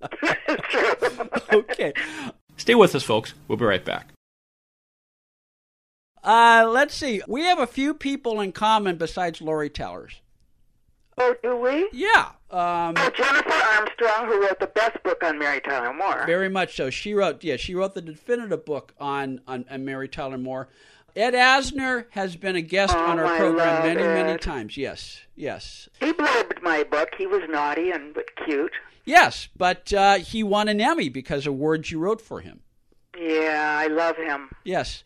true. 0.70 1.28
okay. 1.52 1.92
Stay 2.56 2.74
with 2.74 2.96
us, 2.96 3.04
folks. 3.04 3.34
We'll 3.46 3.58
be 3.58 3.64
right 3.64 3.84
back. 3.84 4.08
Uh, 6.24 6.68
let's 6.68 6.94
see. 6.94 7.22
We 7.28 7.42
have 7.42 7.60
a 7.60 7.66
few 7.66 7.94
people 7.94 8.40
in 8.40 8.50
common 8.50 8.96
besides 8.96 9.40
Lori 9.40 9.70
Tellers. 9.70 10.20
Oh, 11.22 11.34
do 11.42 11.56
we? 11.56 11.88
Yeah. 11.92 12.30
Um, 12.50 12.94
Oh, 12.96 13.10
Jennifer 13.14 13.52
Armstrong, 13.52 14.26
who 14.26 14.40
wrote 14.42 14.58
the 14.58 14.66
best 14.74 15.02
book 15.02 15.22
on 15.22 15.38
Mary 15.38 15.60
Tyler 15.60 15.92
Moore. 15.92 16.24
very 16.26 16.48
much 16.48 16.74
so. 16.76 16.88
She 16.90 17.14
wrote, 17.14 17.44
yeah, 17.44 17.56
she 17.56 17.74
wrote 17.74 17.94
the 17.94 18.00
definitive 18.02 18.64
book 18.64 18.94
on 18.98 19.40
on, 19.46 19.64
on 19.70 19.84
Mary 19.84 20.08
Tyler 20.08 20.38
Moore. 20.38 20.68
Ed 21.14 21.34
Asner 21.34 22.06
has 22.10 22.36
been 22.36 22.56
a 22.56 22.60
guest 22.62 22.94
Oh, 22.96 23.04
on 23.04 23.18
our 23.18 23.36
program 23.36 23.82
many, 23.84 24.00
many 24.00 24.38
times. 24.38 24.76
Yes, 24.76 25.20
yes, 25.36 25.88
He 25.98 26.12
blurbed 26.12 26.62
my 26.62 26.84
book. 26.84 27.10
He 27.18 27.26
was 27.26 27.42
naughty 27.48 27.90
and 27.90 28.14
but 28.14 28.26
cute. 28.44 28.72
yes. 29.04 29.48
But 29.56 29.92
uh, 29.92 30.14
he 30.18 30.42
won 30.42 30.68
an 30.68 30.80
Emmy 30.80 31.08
because 31.08 31.46
of 31.46 31.54
words 31.54 31.90
you 31.90 31.98
wrote 31.98 32.20
for 32.20 32.40
him. 32.40 32.60
Yeah, 33.18 33.76
I 33.82 33.88
love 33.88 34.16
him. 34.16 34.50
Yes. 34.64 35.02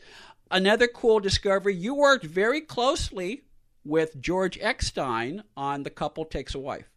Another 0.51 0.87
cool 0.87 1.21
discovery 1.21 1.75
you 1.75 1.95
worked 1.95 2.25
very 2.25 2.61
closely 2.61 3.43
with 3.85 4.21
George 4.21 4.59
Eckstein 4.61 5.45
on 5.57 5.83
The 5.83 5.91
Couple 5.91 6.25
Takes 6.25 6.55
a 6.55 6.59
Wife. 6.59 6.91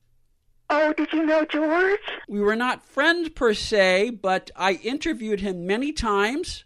Oh, 0.70 0.94
did 0.94 1.14
you 1.14 1.26
know 1.26 1.46
George? 1.46 2.00
We 2.28 2.42
were 2.42 2.56
not 2.56 2.84
friends 2.84 3.30
per 3.30 3.54
se, 3.54 4.12
but 4.22 4.52
I 4.56 4.74
interviewed 4.74 5.40
him 5.40 5.66
many 5.66 5.94
times 5.94 6.66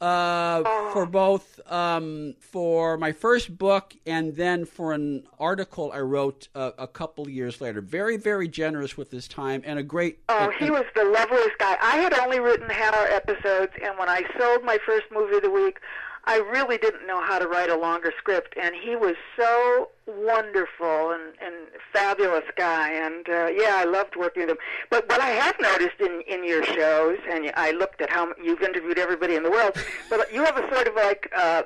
uh, 0.00 0.62
for 0.92 1.06
both 1.06 1.60
um, 1.70 2.34
for 2.40 2.98
my 2.98 3.12
first 3.12 3.56
book 3.56 3.94
and 4.04 4.34
then 4.36 4.64
for 4.64 4.92
an 4.92 5.26
article 5.38 5.90
I 5.92 6.00
wrote 6.00 6.48
uh, 6.54 6.72
a 6.76 6.86
couple 6.86 7.28
years 7.28 7.60
later. 7.60 7.80
Very, 7.80 8.16
very 8.16 8.48
generous 8.48 8.96
with 8.96 9.10
his 9.10 9.28
time 9.28 9.62
and 9.64 9.78
a 9.78 9.82
great. 9.82 10.18
Oh, 10.28 10.50
he 10.58 10.70
was 10.70 10.84
the 10.94 11.04
loveliest 11.04 11.58
guy. 11.58 11.76
I 11.80 11.96
had 11.96 12.14
only 12.14 12.40
written 12.40 12.68
half 12.68 12.94
hour 12.94 13.06
episodes, 13.06 13.72
and 13.82 13.98
when 13.98 14.08
I 14.08 14.22
sold 14.38 14.64
my 14.64 14.78
first 14.84 15.06
movie 15.12 15.36
of 15.36 15.42
the 15.42 15.50
week, 15.50 15.78
I 16.26 16.38
really 16.38 16.76
didn't 16.78 17.06
know 17.06 17.20
how 17.22 17.38
to 17.38 17.46
write 17.46 17.70
a 17.70 17.76
longer 17.76 18.12
script, 18.18 18.54
and 18.60 18.74
he 18.74 18.96
was 18.96 19.14
so 19.36 19.90
wonderful 20.06 21.12
and, 21.12 21.34
and 21.40 21.54
fabulous 21.92 22.44
guy. 22.56 22.92
And 22.92 23.28
uh, 23.28 23.46
yeah, 23.46 23.76
I 23.76 23.84
loved 23.84 24.16
working 24.16 24.42
with 24.42 24.50
him. 24.50 24.58
But 24.90 25.08
what 25.08 25.20
I 25.20 25.28
have 25.30 25.54
noticed 25.60 26.00
in 26.00 26.22
in 26.26 26.44
your 26.44 26.64
shows, 26.64 27.18
and 27.30 27.52
I 27.56 27.70
looked 27.70 28.00
at 28.00 28.10
how 28.10 28.32
you've 28.42 28.62
interviewed 28.62 28.98
everybody 28.98 29.36
in 29.36 29.42
the 29.42 29.50
world, 29.50 29.76
but 30.10 30.32
you 30.32 30.44
have 30.44 30.56
a 30.56 30.68
sort 30.74 30.88
of 30.88 30.94
like. 30.94 31.30
Uh, 31.36 31.62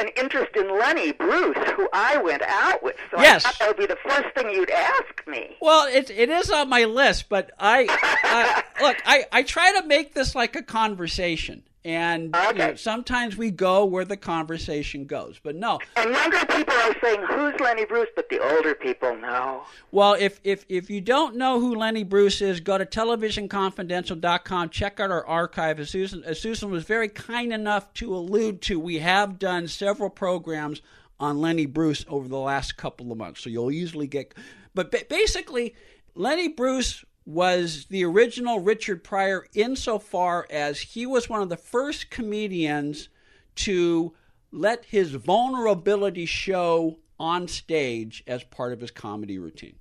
an 0.00 0.06
interest 0.16 0.54
in 0.54 0.78
Lenny 0.78 1.10
Bruce, 1.10 1.56
who 1.74 1.88
I 1.92 2.18
went 2.18 2.42
out 2.42 2.84
with. 2.84 2.94
So 3.10 3.20
Yes. 3.20 3.44
I 3.44 3.48
thought 3.50 3.58
that 3.58 3.68
would 3.68 3.76
be 3.78 3.86
the 3.86 3.98
first 4.08 4.32
thing 4.32 4.48
you'd 4.48 4.70
ask 4.70 5.26
me. 5.26 5.56
Well, 5.60 5.88
it 5.92 6.08
it 6.08 6.28
is 6.30 6.50
on 6.52 6.68
my 6.68 6.84
list, 6.84 7.28
but 7.28 7.50
I, 7.58 7.86
I 8.22 8.62
look, 8.80 8.96
I, 9.04 9.26
I 9.32 9.42
try 9.42 9.72
to 9.72 9.84
make 9.88 10.14
this 10.14 10.36
like 10.36 10.54
a 10.54 10.62
conversation, 10.62 11.64
and 11.84 12.30
oh, 12.34 12.50
you 12.50 12.58
know, 12.58 12.74
sometimes 12.74 13.36
we 13.36 13.50
go 13.50 13.84
where 13.84 14.04
the 14.04 14.16
conversation 14.16 15.06
goes. 15.06 15.38
But 15.42 15.54
no, 15.56 15.78
And 15.96 16.10
younger 16.10 16.44
people 16.46 16.74
are 16.74 16.96
saying, 17.02 17.22
"Who's 17.28 17.58
Lenny 17.60 17.84
Bruce?" 17.84 18.08
But 18.16 18.28
the 18.28 18.40
older 18.40 18.74
people 18.74 19.16
know. 19.16 19.64
well, 19.92 20.14
if 20.14 20.40
if 20.44 20.64
if 20.68 20.90
you 20.90 21.00
don't 21.00 21.36
know 21.36 21.60
who 21.60 21.74
Lenny 21.76 22.04
Bruce 22.04 22.40
is, 22.40 22.60
go 22.60 22.78
to 22.78 22.84
televisionconfidential.com. 22.84 24.70
Check 24.70 25.00
out 25.00 25.10
our 25.10 25.26
archive. 25.26 25.80
As 25.80 25.90
Susan, 25.90 26.22
as 26.24 26.40
Susan 26.40 26.70
was 26.70 26.84
very 26.84 27.08
kind 27.08 27.52
enough 27.52 27.92
to 27.94 28.14
allude 28.14 28.60
to, 28.62 28.78
we 28.78 28.98
have 28.98 29.38
done 29.38 29.68
several 29.68 30.10
programs 30.10 30.82
on 31.20 31.40
Lenny 31.40 31.66
Bruce 31.66 32.04
over 32.08 32.28
the 32.28 32.38
last 32.38 32.76
couple 32.76 33.10
of 33.10 33.18
months, 33.18 33.42
so 33.42 33.50
you'll 33.50 33.70
easily 33.72 34.06
get. 34.06 34.34
But 34.74 34.90
ba- 34.90 35.06
basically, 35.08 35.74
Lenny 36.14 36.48
Bruce 36.48 37.04
was 37.28 37.84
the 37.90 38.02
original 38.02 38.58
Richard 38.58 39.04
Pryor 39.04 39.46
insofar 39.52 40.46
as 40.48 40.80
he 40.80 41.04
was 41.04 41.28
one 41.28 41.42
of 41.42 41.50
the 41.50 41.58
first 41.58 42.08
comedians 42.08 43.10
to 43.56 44.14
let 44.50 44.86
his 44.86 45.10
vulnerability 45.10 46.24
show 46.24 46.96
on 47.20 47.46
stage 47.46 48.24
as 48.26 48.44
part 48.44 48.72
of 48.72 48.80
his 48.80 48.90
comedy 48.90 49.38
routine. 49.38 49.74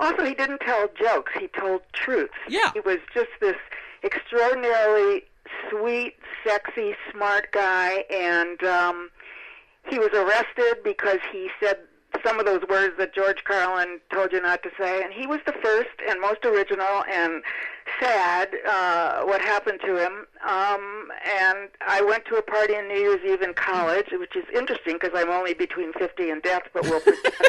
Also, 0.00 0.24
he 0.24 0.32
didn't 0.32 0.60
tell 0.60 0.88
jokes; 0.98 1.32
he 1.38 1.48
told 1.48 1.82
truths. 1.92 2.32
Yeah. 2.48 2.70
he 2.72 2.80
was 2.80 2.98
just 3.12 3.28
this 3.42 3.56
extraordinarily 4.02 5.24
sweet, 5.68 6.14
sexy, 6.46 6.96
smart 7.12 7.52
guy, 7.52 8.04
and 8.10 8.62
um, 8.64 9.10
he 9.86 9.98
was 9.98 10.10
arrested 10.14 10.82
because 10.82 11.18
he 11.30 11.50
said 11.60 11.76
some 12.24 12.40
of 12.40 12.46
those 12.46 12.62
words 12.68 12.94
that 12.98 13.14
George 13.14 13.44
Carlin 13.44 14.00
told 14.12 14.32
you 14.32 14.40
not 14.40 14.62
to 14.62 14.70
say, 14.78 15.02
and 15.02 15.12
he 15.12 15.26
was 15.26 15.40
the 15.46 15.54
first 15.62 15.90
and 16.08 16.20
most 16.20 16.44
original 16.44 17.04
and 17.10 17.42
sad 18.00 18.48
uh, 18.66 19.22
what 19.22 19.40
happened 19.40 19.80
to 19.84 19.96
him. 19.96 20.26
Um, 20.46 21.08
and 21.40 21.68
I 21.86 22.02
went 22.02 22.24
to 22.26 22.36
a 22.36 22.42
party 22.42 22.74
on 22.74 22.88
New 22.88 22.98
Year's 22.98 23.24
Eve 23.24 23.42
in 23.42 23.54
college, 23.54 24.06
which 24.12 24.34
is 24.36 24.44
interesting 24.54 24.98
because 25.00 25.12
I'm 25.14 25.30
only 25.30 25.54
between 25.54 25.92
50 25.92 26.30
and 26.30 26.42
death, 26.42 26.62
but 26.72 26.84
we'll 26.84 27.00
pretend. 27.00 27.34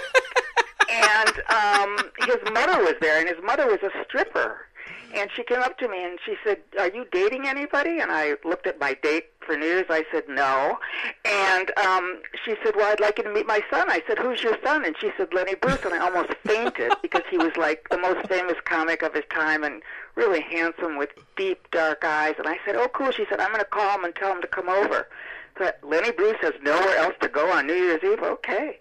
and 0.91 1.29
um, 1.49 1.97
his 2.19 2.37
mother 2.53 2.83
was 2.83 2.95
there, 3.01 3.19
and 3.19 3.29
his 3.29 3.43
mother 3.43 3.67
was 3.67 3.79
a 3.83 3.91
stripper. 4.03 4.67
And 5.13 5.29
she 5.33 5.43
came 5.43 5.59
up 5.59 5.77
to 5.77 5.87
me 5.87 6.03
and 6.03 6.19
she 6.25 6.35
said, 6.43 6.57
"Are 6.77 6.89
you 6.89 7.05
dating 7.09 7.47
anybody?" 7.47 7.99
And 7.99 8.11
I 8.11 8.35
looked 8.43 8.67
at 8.67 8.81
my 8.81 8.95
date 9.01 9.34
for 9.45 9.55
New 9.55 9.65
Year's. 9.65 9.85
I 9.89 10.05
said, 10.11 10.23
"No." 10.27 10.77
And 11.23 11.71
um, 11.77 12.21
she 12.43 12.55
said, 12.63 12.75
"Well, 12.75 12.91
I'd 12.91 12.99
like 12.99 13.17
you 13.17 13.23
to 13.23 13.33
meet 13.33 13.47
my 13.47 13.61
son." 13.69 13.89
I 13.89 14.01
said, 14.07 14.19
"Who's 14.19 14.41
your 14.43 14.57
son?" 14.63 14.85
And 14.85 14.95
she 14.99 15.11
said, 15.17 15.33
"Lenny 15.33 15.55
Bruce." 15.55 15.83
And 15.83 15.93
I 15.93 15.99
almost 15.99 16.33
fainted 16.45 16.93
because 17.01 17.23
he 17.29 17.37
was 17.37 17.55
like 17.57 17.87
the 17.89 17.97
most 17.97 18.27
famous 18.27 18.57
comic 18.65 19.01
of 19.01 19.13
his 19.13 19.25
time 19.29 19.63
and 19.63 19.81
really 20.15 20.41
handsome 20.41 20.97
with 20.97 21.09
deep 21.35 21.69
dark 21.71 22.03
eyes. 22.03 22.35
And 22.37 22.47
I 22.47 22.57
said, 22.65 22.75
"Oh, 22.75 22.87
cool." 22.87 23.11
She 23.11 23.25
said, 23.29 23.39
"I'm 23.39 23.49
going 23.49 23.59
to 23.59 23.65
call 23.65 23.97
him 23.97 24.05
and 24.05 24.15
tell 24.15 24.33
him 24.33 24.41
to 24.41 24.47
come 24.47 24.69
over." 24.69 25.07
But 25.57 25.79
Lenny 25.83 26.11
Bruce 26.11 26.37
has 26.41 26.53
nowhere 26.61 26.97
else 26.97 27.15
to 27.21 27.29
go 27.29 27.51
on 27.51 27.67
New 27.67 27.73
Year's 27.73 28.03
Eve. 28.03 28.21
Okay. 28.21 28.79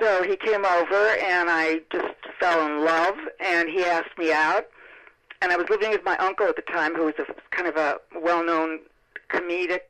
So 0.00 0.22
he 0.22 0.36
came 0.36 0.64
over, 0.64 1.08
and 1.22 1.50
I 1.50 1.80
just 1.92 2.14
fell 2.40 2.66
in 2.66 2.84
love, 2.84 3.14
and 3.40 3.68
he 3.68 3.84
asked 3.84 4.16
me 4.18 4.32
out. 4.32 4.66
And 5.42 5.52
I 5.52 5.56
was 5.56 5.68
living 5.68 5.90
with 5.90 6.04
my 6.04 6.16
uncle 6.18 6.46
at 6.46 6.56
the 6.56 6.62
time, 6.62 6.94
who 6.94 7.04
was 7.04 7.14
a 7.18 7.26
kind 7.50 7.68
of 7.68 7.76
a 7.76 7.98
well-known 8.20 8.80
comedic 9.32 9.80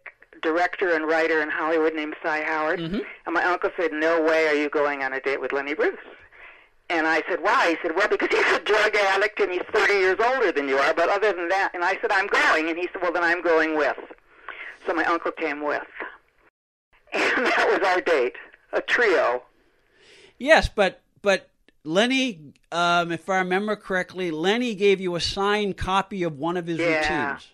director 0.42 0.94
and 0.94 1.06
writer 1.06 1.40
in 1.42 1.50
Hollywood 1.50 1.94
named 1.94 2.14
Cy 2.22 2.42
Howard. 2.42 2.80
And 2.80 3.02
my 3.28 3.44
uncle 3.44 3.70
said, 3.76 3.92
"No 3.92 4.20
way 4.20 4.48
are 4.48 4.54
you 4.54 4.68
going 4.68 5.02
on 5.02 5.12
a 5.12 5.20
date 5.20 5.40
with 5.40 5.52
Lenny 5.52 5.74
Bruce." 5.74 5.98
And 6.90 7.06
I 7.06 7.22
said, 7.28 7.42
"Why?" 7.42 7.70
He 7.70 7.76
said, 7.82 7.96
"Well, 7.96 8.08
because 8.08 8.28
he's 8.30 8.56
a 8.56 8.60
drug 8.60 8.94
addict 8.96 9.40
and 9.40 9.52
he's 9.52 9.62
30 9.72 9.94
years 9.94 10.18
older 10.20 10.52
than 10.52 10.68
you 10.68 10.76
are. 10.78 10.92
But 10.94 11.08
other 11.08 11.32
than 11.32 11.48
that," 11.48 11.70
and 11.74 11.84
I 11.84 11.98
said, 12.00 12.10
"I'm 12.12 12.26
going." 12.26 12.68
And 12.68 12.78
he 12.78 12.88
said, 12.92 13.00
"Well, 13.02 13.12
then 13.12 13.22
I'm 13.24 13.40
going 13.42 13.76
with." 13.76 13.96
So 14.86 14.92
my 14.92 15.04
uncle 15.04 15.30
came 15.32 15.62
with, 15.62 15.86
and 17.12 17.46
that 17.46 17.68
was 17.70 17.88
our 17.88 18.00
date, 18.00 18.34
a 18.72 18.80
trio. 18.80 19.44
Yes, 20.38 20.68
but 20.68 21.00
but 21.22 21.48
Lenny, 21.84 22.40
um, 22.72 23.12
if 23.12 23.28
I 23.30 23.38
remember 23.38 23.76
correctly, 23.76 24.30
Lenny 24.32 24.74
gave 24.74 25.00
you 25.00 25.14
a 25.14 25.20
signed 25.20 25.76
copy 25.76 26.24
of 26.24 26.36
one 26.38 26.56
of 26.56 26.66
his 26.66 26.78
Yeah. 26.78 26.98
routines. 26.98 27.48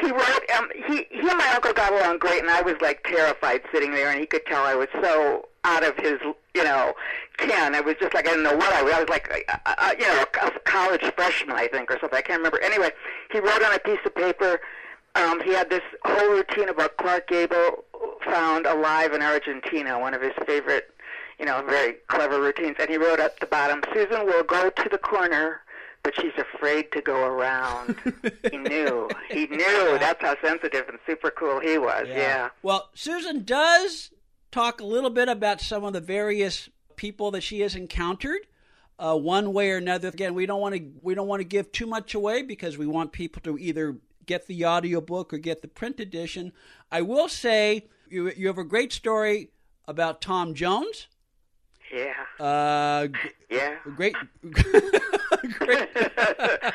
He 0.00 0.10
wrote. 0.10 0.50
Um, 0.56 0.68
he 0.86 1.06
he 1.10 1.28
and 1.28 1.38
my 1.38 1.50
uncle 1.54 1.72
got 1.72 1.92
along 1.92 2.18
great, 2.18 2.40
and 2.40 2.50
I 2.50 2.62
was 2.62 2.76
like 2.80 3.02
terrified 3.04 3.62
sitting 3.72 3.92
there, 3.92 4.10
and 4.10 4.20
he 4.20 4.26
could 4.26 4.46
tell 4.46 4.64
I 4.64 4.74
was 4.74 4.88
so 5.02 5.48
out 5.64 5.84
of 5.84 5.96
his, 5.96 6.18
you 6.54 6.64
know, 6.64 6.94
ken. 7.36 7.74
I 7.74 7.80
was 7.80 7.96
just 8.00 8.14
like 8.14 8.26
I 8.26 8.30
didn't 8.30 8.44
know 8.44 8.56
what 8.56 8.72
I 8.72 8.82
was. 8.82 8.92
I 8.92 9.00
was 9.00 9.08
like, 9.08 9.28
uh, 9.48 9.58
uh, 9.66 9.94
you 9.98 10.06
know, 10.06 10.24
a 10.42 10.60
college 10.60 11.02
freshman, 11.16 11.56
I 11.56 11.66
think, 11.66 11.90
or 11.90 11.98
something. 12.00 12.16
I 12.16 12.22
can't 12.22 12.38
remember. 12.38 12.60
Anyway, 12.60 12.90
he 13.32 13.40
wrote 13.40 13.62
on 13.62 13.74
a 13.74 13.78
piece 13.78 13.98
of 14.04 14.14
paper. 14.14 14.60
Um, 15.14 15.42
he 15.42 15.52
had 15.52 15.68
this 15.68 15.82
whole 16.04 16.30
routine 16.30 16.68
about 16.68 16.96
Clark 16.96 17.28
Gable 17.28 17.84
found 18.24 18.66
alive 18.66 19.12
in 19.12 19.22
Argentina, 19.22 19.98
one 19.98 20.14
of 20.14 20.22
his 20.22 20.32
favorite, 20.46 20.94
you 21.38 21.46
know, 21.46 21.64
very 21.68 21.94
clever 22.08 22.40
routines. 22.40 22.76
And 22.78 22.88
he 22.88 22.96
wrote 22.96 23.18
at 23.18 23.38
the 23.40 23.46
bottom, 23.46 23.82
Susan 23.92 24.26
will 24.26 24.44
go 24.44 24.70
to 24.70 24.88
the 24.88 24.98
corner, 24.98 25.60
but 26.02 26.14
she's 26.20 26.32
afraid 26.38 26.90
to 26.92 27.00
go 27.00 27.26
around. 27.26 27.96
he 28.50 28.56
knew. 28.56 29.08
He 29.30 29.46
knew. 29.46 29.98
That's 29.98 30.20
how 30.20 30.36
sensitive 30.42 30.88
and 30.88 30.98
super 31.06 31.30
cool 31.30 31.60
he 31.60 31.78
was. 31.78 32.06
Yeah. 32.08 32.50
Well, 32.62 32.90
Susan 32.94 33.44
does 33.44 34.10
talk 34.50 34.80
a 34.80 34.84
little 34.86 35.10
bit 35.10 35.28
about 35.28 35.60
some 35.60 35.84
of 35.84 35.92
the 35.92 36.00
various 36.00 36.68
people 36.96 37.30
that 37.32 37.42
she 37.42 37.60
has 37.60 37.74
encountered. 37.74 38.40
Uh, 39.00 39.14
one 39.16 39.52
way 39.52 39.70
or 39.70 39.76
another. 39.76 40.08
Again, 40.08 40.34
we 40.34 40.44
don't 40.44 40.60
want 40.60 40.74
to 40.74 40.82
we 41.02 41.14
don't 41.14 41.28
want 41.28 41.38
to 41.40 41.44
give 41.44 41.70
too 41.70 41.86
much 41.86 42.14
away 42.14 42.42
because 42.42 42.76
we 42.76 42.86
want 42.86 43.12
people 43.12 43.40
to 43.42 43.56
either 43.56 43.96
get 44.26 44.46
the 44.48 44.66
audiobook 44.66 45.32
or 45.32 45.38
get 45.38 45.62
the 45.62 45.68
print 45.68 46.00
edition. 46.00 46.52
I 46.90 47.02
will 47.02 47.28
say 47.28 47.86
you 48.08 48.32
you 48.36 48.48
have 48.48 48.58
a 48.58 48.64
great 48.64 48.92
story 48.92 49.50
about 49.86 50.20
Tom 50.20 50.52
Jones. 50.52 51.06
Yeah. 51.94 52.14
Uh, 52.44 53.06
Yeah. 53.48 53.76
great. 53.96 54.16
great. 55.58 55.88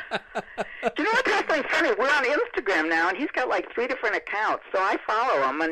You 0.97 1.05
know 1.05 1.11
what's 1.13 1.31
actually 1.31 1.63
funny? 1.71 1.89
We're 1.97 2.09
on 2.09 2.25
Instagram 2.25 2.89
now, 2.89 3.07
and 3.07 3.17
he's 3.17 3.31
got 3.31 3.47
like 3.47 3.73
three 3.73 3.87
different 3.87 4.15
accounts. 4.17 4.63
So 4.73 4.79
I 4.79 4.97
follow 5.07 5.47
him, 5.49 5.61
and 5.61 5.71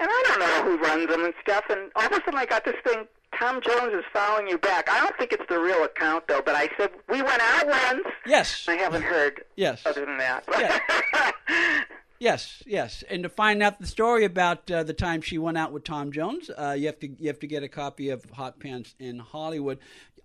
and 0.00 0.08
I 0.10 0.24
don't 0.26 0.40
know 0.40 0.64
who 0.76 0.82
runs 0.82 1.08
them 1.08 1.24
and 1.24 1.32
stuff. 1.40 1.64
And 1.70 1.90
all 1.94 2.06
of 2.06 2.12
a 2.12 2.16
sudden, 2.16 2.34
I 2.34 2.44
got 2.44 2.64
this 2.64 2.74
thing. 2.84 3.06
Tom 3.38 3.60
Jones 3.62 3.94
is 3.94 4.04
following 4.12 4.48
you 4.48 4.58
back. 4.58 4.90
I 4.90 4.98
don't 5.00 5.16
think 5.16 5.32
it's 5.32 5.44
the 5.48 5.60
real 5.60 5.84
account 5.84 6.26
though. 6.26 6.42
But 6.44 6.56
I 6.56 6.68
said 6.76 6.90
we 7.08 7.22
went 7.22 7.40
out 7.40 7.66
once. 7.68 8.06
Yes. 8.26 8.66
I 8.68 8.74
haven't 8.74 9.02
heard 9.02 9.44
Yes. 9.56 9.82
other 9.86 10.04
than 10.04 10.18
that. 10.18 10.44
Yes, 12.18 12.62
yes, 12.66 13.04
and 13.08 13.22
to 13.22 13.28
find 13.28 13.62
out 13.62 13.78
the 13.78 13.86
story 13.86 14.24
about 14.24 14.68
uh, 14.70 14.82
the 14.82 14.92
time 14.94 15.20
she 15.20 15.38
went 15.38 15.56
out 15.56 15.72
with 15.72 15.84
Tom 15.84 16.10
Jones, 16.10 16.50
uh, 16.50 16.74
you 16.76 16.86
have 16.86 16.98
to 17.00 17.08
you 17.08 17.28
have 17.28 17.38
to 17.40 17.46
get 17.46 17.62
a 17.62 17.68
copy 17.68 18.08
of 18.10 18.24
Hot 18.32 18.58
Pants 18.58 18.94
in 18.98 19.20
Hollywood. 19.20 19.78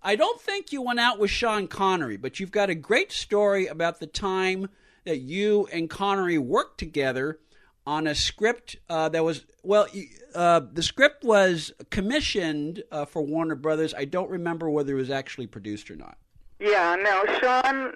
I 0.06 0.16
don't 0.16 0.38
think 0.38 0.70
you 0.70 0.82
went 0.82 1.00
out 1.00 1.18
with 1.18 1.30
Sean 1.30 1.66
Connery, 1.66 2.18
but 2.18 2.38
you've 2.38 2.52
got 2.52 2.68
a 2.68 2.74
great 2.74 3.10
story 3.10 3.66
about 3.66 4.00
the 4.00 4.06
time 4.06 4.68
that 5.04 5.20
you 5.20 5.66
and 5.72 5.88
Connery 5.88 6.36
worked 6.36 6.78
together 6.78 7.38
on 7.86 8.06
a 8.06 8.14
script 8.14 8.76
uh, 8.90 9.08
that 9.08 9.24
was 9.24 9.46
well, 9.62 9.86
uh, 10.34 10.60
the 10.72 10.82
script 10.82 11.24
was 11.24 11.72
commissioned 11.88 12.82
uh, 12.92 13.06
for 13.06 13.22
Warner 13.22 13.54
Brothers. 13.54 13.94
I 13.94 14.04
don't 14.04 14.28
remember 14.28 14.68
whether 14.68 14.92
it 14.92 14.96
was 14.96 15.10
actually 15.10 15.46
produced 15.46 15.90
or 15.90 15.96
not. 15.96 16.18
Yeah, 16.60 16.96
no, 16.96 17.24
Sean 17.40 17.94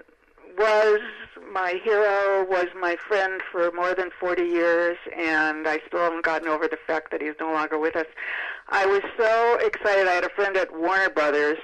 was 0.58 1.00
my 1.52 1.78
hero, 1.84 2.44
was 2.48 2.66
my 2.78 2.96
friend 2.96 3.42
for 3.52 3.70
more 3.72 3.94
than 3.94 4.10
40 4.18 4.42
years, 4.42 4.96
and 5.14 5.68
I 5.68 5.80
still 5.86 6.00
haven't 6.00 6.24
gotten 6.24 6.48
over 6.48 6.68
the 6.68 6.78
fact 6.86 7.10
that 7.10 7.20
he's 7.20 7.34
no 7.38 7.52
longer 7.52 7.78
with 7.78 7.96
us. 7.96 8.06
I 8.68 8.86
was 8.86 9.02
so 9.18 9.58
excited. 9.64 10.06
I 10.06 10.14
had 10.14 10.24
a 10.24 10.30
friend 10.30 10.56
at 10.56 10.72
Warner 10.78 11.10
Brothers, 11.10 11.58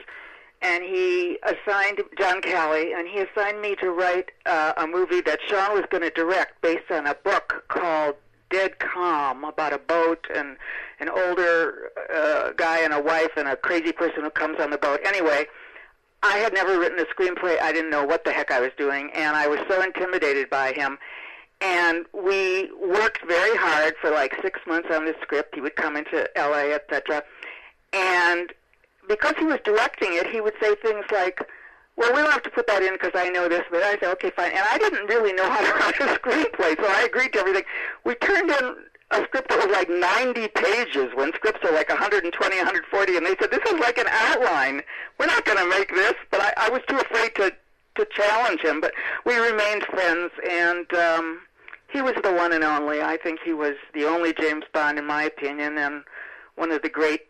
and 0.64 0.83
he 0.83 1.38
assigned 1.42 2.00
John 2.18 2.40
Calley, 2.40 2.94
and 2.94 3.06
he 3.06 3.21
assigned 3.21 3.61
me 3.61 3.76
to 3.76 3.90
write 3.90 4.30
uh, 4.47 4.73
a 4.78 4.87
movie 4.87 5.21
that 5.21 5.38
Sean 5.47 5.75
was 5.75 5.85
going 5.90 6.02
to 6.02 6.11
direct 6.11 6.62
based 6.62 6.90
on 6.90 7.06
a 7.06 7.14
book 7.14 7.64
called 7.68 8.14
Dead 8.49 8.78
Calm 8.78 9.44
about 9.44 9.75
a 9.75 9.78
boat 9.78 10.26
and 10.35 10.56
an 11.00 11.11
older 11.11 11.90
uh, 12.12 12.52
guy 12.56 12.80
and 12.80 12.94
a 12.94 13.00
wife 13.00 13.33
and 13.37 13.47
a 13.47 13.56
crazy 13.56 13.92
person 13.92 14.23
who 14.23 14.30
comes 14.30 14.59
on 14.59 14.71
the 14.71 14.78
boat. 14.78 15.00
Anyway, 15.04 15.47
I 16.23 16.38
had 16.38 16.54
never 16.54 16.78
written 16.78 16.99
a 16.99 17.04
screenplay. 17.04 17.61
I 17.61 17.71
didn't 17.71 17.90
know 17.90 18.04
what 18.04 18.25
the 18.25 18.33
heck 18.33 18.50
I 18.50 18.61
was 18.61 18.71
doing, 18.78 19.11
and 19.14 19.37
I 19.37 19.47
was 19.47 19.61
so 19.68 19.83
intimidated 19.83 20.49
by 20.49 20.73
him. 20.73 20.97
And 21.61 22.06
we 22.14 22.71
worked 22.73 23.26
very 23.26 23.56
hard 23.59 23.94
for 24.00 24.11
like 24.11 24.35
six 24.40 24.61
months 24.66 24.88
on 24.90 25.04
this 25.04 25.16
script. 25.21 25.54
He 25.54 25.61
would 25.61 25.76
come 25.76 25.97
into 25.97 26.26
L.A., 26.38 26.73
etc. 26.73 27.23
And 27.92 28.50
because 29.08 29.34
he 29.38 29.44
was 29.44 29.58
directing 29.64 30.14
it, 30.14 30.26
he 30.28 30.40
would 30.40 30.54
say 30.61 30.75
things 30.76 31.04
like, 31.12 31.40
"Well, 31.96 32.12
we 32.12 32.23
don't 32.23 32.32
have 32.32 32.42
to 32.44 32.50
put 32.50 32.66
that 32.66 32.82
in 32.82 32.94
because 32.94 33.12
I 33.14 33.28
know 33.30 33.49
this." 33.49 33.64
But 33.70 33.82
I 33.82 33.92
said, 33.99 34.11
"Okay, 34.14 34.30
fine." 34.30 34.52
And 34.52 34.66
I 34.70 34.78
didn't 34.78 35.06
really 35.06 35.32
know 35.32 35.49
how 35.49 35.61
to 35.61 35.73
write 35.78 36.00
a 36.00 36.18
screenplay, 36.18 36.76
so 36.76 36.87
I 36.87 37.02
agreed 37.02 37.32
to 37.34 37.40
everything. 37.40 37.64
We 38.04 38.14
turned 38.16 38.50
in 38.50 38.76
a 39.11 39.23
script 39.25 39.50
that 39.50 39.66
was 39.66 39.73
like 39.73 39.88
90 39.88 40.49
pages 40.49 41.14
when 41.14 41.32
scripts 41.34 41.64
are 41.64 41.73
like 41.73 41.88
120, 41.88 42.32
140, 42.32 43.16
and 43.16 43.26
they 43.26 43.37
said, 43.40 43.50
"This 43.50 43.64
is 43.70 43.78
like 43.80 43.99
an 43.99 44.08
outline. 44.08 44.82
We're 45.18 45.26
not 45.26 45.44
going 45.44 45.58
to 45.58 45.68
make 45.68 45.94
this." 45.94 46.14
But 46.30 46.40
I, 46.40 46.52
I 46.56 46.70
was 46.70 46.80
too 46.88 46.99
afraid 46.99 47.34
to 47.37 47.52
to 47.96 48.06
challenge 48.06 48.61
him. 48.61 48.80
But 48.80 48.92
we 49.25 49.37
remained 49.37 49.84
friends, 49.84 50.32
and 50.49 50.92
um, 50.94 51.40
he 51.92 52.02
was 52.02 52.14
the 52.23 52.32
one 52.32 52.52
and 52.52 52.64
only. 52.64 53.02
I 53.02 53.16
think 53.16 53.40
he 53.44 53.52
was 53.52 53.76
the 53.94 54.04
only 54.04 54.32
James 54.32 54.64
Bond, 54.73 54.99
in 54.99 55.06
my 55.06 55.25
opinion, 55.25 55.78
and 55.78 56.02
one 56.56 56.70
of 56.73 56.82
the 56.82 56.88
great 56.88 57.23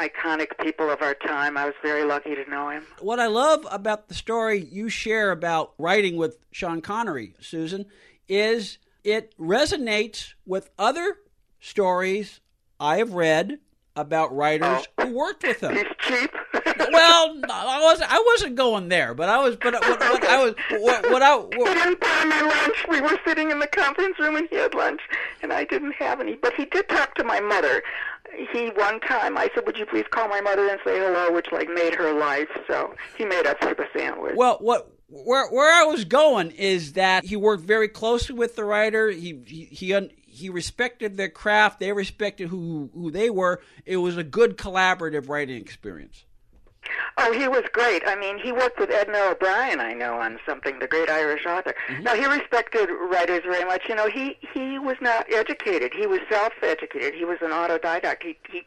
iconic 0.00 0.58
people 0.60 0.90
of 0.90 1.02
our 1.02 1.14
time. 1.14 1.56
I 1.56 1.66
was 1.66 1.74
very 1.82 2.04
lucky 2.04 2.34
to 2.34 2.48
know 2.50 2.70
him. 2.70 2.86
What 3.00 3.20
I 3.20 3.26
love 3.26 3.66
about 3.70 4.08
the 4.08 4.14
story 4.14 4.64
you 4.70 4.88
share 4.88 5.30
about 5.30 5.74
writing 5.78 6.16
with 6.16 6.38
Sean 6.50 6.80
Connery, 6.80 7.34
Susan, 7.40 7.86
is 8.28 8.78
it 9.02 9.36
resonates 9.38 10.34
with 10.46 10.70
other 10.78 11.18
stories 11.60 12.40
I 12.80 12.98
have 12.98 13.12
read 13.12 13.58
about 13.96 14.34
writers 14.34 14.86
oh. 14.98 15.06
who 15.06 15.14
worked 15.14 15.42
with 15.44 15.62
him. 15.62 15.74
He's 15.74 15.86
cheap. 16.00 16.30
Well, 16.90 17.40
I 17.50 17.80
wasn't. 17.82 18.12
I 18.12 18.22
wasn't 18.26 18.56
going 18.56 18.88
there, 18.88 19.14
but 19.14 19.28
I 19.28 19.38
was. 19.38 19.56
But 19.56 19.74
what, 19.74 20.00
what 20.00 20.24
I 20.24 20.44
was. 20.44 20.54
What, 20.70 21.10
what 21.10 21.22
I. 21.22 21.38
He 21.38 21.74
didn't 21.74 22.00
buy 22.00 22.24
me 22.24 22.42
lunch. 22.42 22.86
We 22.88 23.00
were 23.00 23.18
sitting 23.26 23.50
in 23.50 23.58
the 23.58 23.66
conference 23.66 24.18
room 24.18 24.36
and 24.36 24.48
he 24.48 24.56
had 24.56 24.74
lunch, 24.74 25.00
and 25.42 25.52
I 25.52 25.64
didn't 25.64 25.94
have 25.94 26.20
any. 26.20 26.34
But 26.34 26.54
he 26.54 26.64
did 26.66 26.88
talk 26.88 27.14
to 27.16 27.24
my 27.24 27.40
mother. 27.40 27.82
He 28.52 28.68
one 28.70 29.00
time 29.00 29.36
I 29.36 29.50
said, 29.54 29.66
"Would 29.66 29.78
you 29.78 29.86
please 29.86 30.04
call 30.10 30.28
my 30.28 30.40
mother 30.40 30.68
and 30.68 30.80
say 30.84 30.98
hello?" 30.98 31.30
Which 31.32 31.52
like 31.52 31.68
made 31.68 31.94
her 31.94 32.12
life. 32.12 32.48
So 32.66 32.94
he 33.16 33.24
made 33.24 33.46
us 33.46 33.56
the 33.60 33.86
sandwich. 33.96 34.34
well, 34.36 34.58
what 34.60 34.90
where 35.08 35.48
where 35.48 35.72
I 35.72 35.84
was 35.84 36.04
going 36.04 36.50
is 36.52 36.94
that 36.94 37.24
he 37.24 37.36
worked 37.36 37.64
very 37.64 37.88
closely 37.88 38.34
with 38.34 38.56
the 38.56 38.64
writer. 38.64 39.10
He 39.10 39.40
he 39.46 39.64
he, 39.66 39.94
un, 39.94 40.10
he 40.26 40.48
respected 40.48 41.16
their 41.16 41.28
craft. 41.28 41.80
They 41.80 41.92
respected 41.92 42.48
who 42.48 42.90
who 42.94 43.10
they 43.10 43.30
were. 43.30 43.60
It 43.84 43.98
was 43.98 44.16
a 44.16 44.24
good 44.24 44.56
collaborative 44.56 45.28
writing 45.28 45.60
experience. 45.60 46.24
Oh, 47.16 47.32
he 47.32 47.48
was 47.48 47.62
great. 47.72 48.02
I 48.06 48.16
mean, 48.16 48.38
he 48.38 48.52
worked 48.52 48.78
with 48.78 48.90
Edna 48.90 49.18
O'Brien, 49.30 49.80
I 49.80 49.92
know, 49.92 50.18
on 50.18 50.38
something, 50.46 50.78
the 50.78 50.86
great 50.86 51.08
Irish 51.08 51.46
author. 51.46 51.74
Mm-hmm. 51.88 52.02
No, 52.02 52.14
he 52.14 52.26
respected 52.26 52.88
writers 52.90 53.42
very 53.44 53.64
much. 53.64 53.88
You 53.88 53.94
know, 53.94 54.08
he 54.08 54.36
he 54.52 54.78
was 54.78 54.96
not 55.00 55.32
educated. 55.32 55.92
He 55.94 56.06
was 56.06 56.20
self-educated. 56.28 57.14
He 57.14 57.24
was 57.24 57.38
an 57.40 57.50
autodidact. 57.50 58.22
He 58.22 58.36
he 58.50 58.62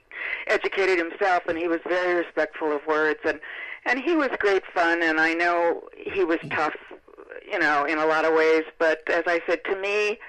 educated 0.47 0.97
himself, 0.97 1.43
and 1.47 1.58
he 1.58 1.67
was 1.67 1.80
very 1.88 2.13
respectful 2.15 2.71
of 2.71 2.86
words, 2.88 3.19
and 3.25 3.39
and 3.86 3.99
he 3.99 4.15
was 4.15 4.30
great 4.39 4.63
fun. 4.73 5.03
And 5.03 5.19
I 5.19 5.34
know 5.34 5.84
he 5.95 6.23
was 6.23 6.39
mm-hmm. 6.39 6.56
tough, 6.56 6.75
you 7.49 7.60
know, 7.60 7.86
in 7.86 7.97
a 7.97 8.06
lot 8.06 8.25
of 8.25 8.34
ways. 8.34 8.63
But 8.80 9.01
as 9.10 9.23
I 9.27 9.41
said, 9.47 9.63
to 9.65 9.75
me, 9.75 10.19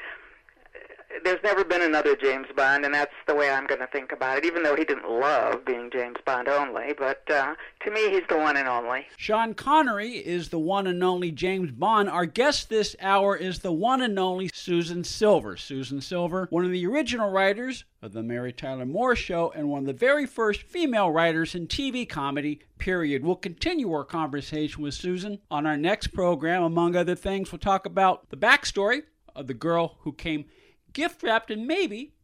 there's 1.24 1.42
never 1.42 1.64
been 1.64 1.82
another 1.82 2.14
James 2.16 2.46
Bond, 2.54 2.84
and 2.84 2.94
that's 2.94 3.14
the 3.26 3.34
way 3.34 3.50
I'm 3.50 3.66
going 3.66 3.80
to 3.80 3.86
think 3.86 4.12
about 4.12 4.38
it. 4.38 4.44
Even 4.44 4.62
though 4.62 4.76
he 4.76 4.84
didn't 4.84 5.10
love 5.10 5.64
being 5.64 5.90
James 5.90 6.16
Bond 6.24 6.48
only, 6.48 6.94
but 6.98 7.22
uh, 7.30 7.54
to 7.84 7.90
me, 7.90 8.10
he's 8.10 8.26
the 8.28 8.36
one 8.36 8.56
and 8.56 8.68
only. 8.68 9.06
Sean 9.16 9.54
Connery 9.54 10.12
is 10.12 10.50
the 10.50 10.58
one 10.58 10.86
and 10.86 11.02
only 11.02 11.30
James 11.30 11.70
Bond. 11.70 12.08
Our 12.08 12.26
guest 12.26 12.68
this 12.68 12.94
hour 13.00 13.36
is 13.36 13.60
the 13.60 13.72
one 13.72 14.02
and 14.02 14.18
only 14.18 14.50
Susan 14.52 15.04
Silver. 15.04 15.56
Susan 15.56 16.00
Silver, 16.00 16.46
one 16.50 16.64
of 16.64 16.70
the 16.70 16.86
original 16.86 17.30
writers 17.30 17.84
of 18.02 18.12
The 18.12 18.22
Mary 18.22 18.52
Tyler 18.52 18.86
Moore 18.86 19.16
Show 19.16 19.50
and 19.54 19.68
one 19.68 19.80
of 19.80 19.86
the 19.86 19.92
very 19.92 20.26
first 20.26 20.62
female 20.62 21.10
writers 21.10 21.54
in 21.54 21.66
TV 21.66 22.08
comedy, 22.08 22.60
period. 22.78 23.24
We'll 23.24 23.36
continue 23.36 23.92
our 23.92 24.04
conversation 24.04 24.82
with 24.82 24.94
Susan 24.94 25.38
on 25.50 25.66
our 25.66 25.76
next 25.76 26.08
program. 26.08 26.62
Among 26.62 26.94
other 26.94 27.16
things, 27.16 27.50
we'll 27.50 27.58
talk 27.58 27.86
about 27.86 28.30
the 28.30 28.36
backstory 28.36 29.02
of 29.34 29.46
the 29.46 29.54
girl 29.54 29.96
who 30.00 30.12
came 30.12 30.44
gift 30.92 31.22
wrapped 31.22 31.50
and 31.50 31.66
maybe, 31.66 32.14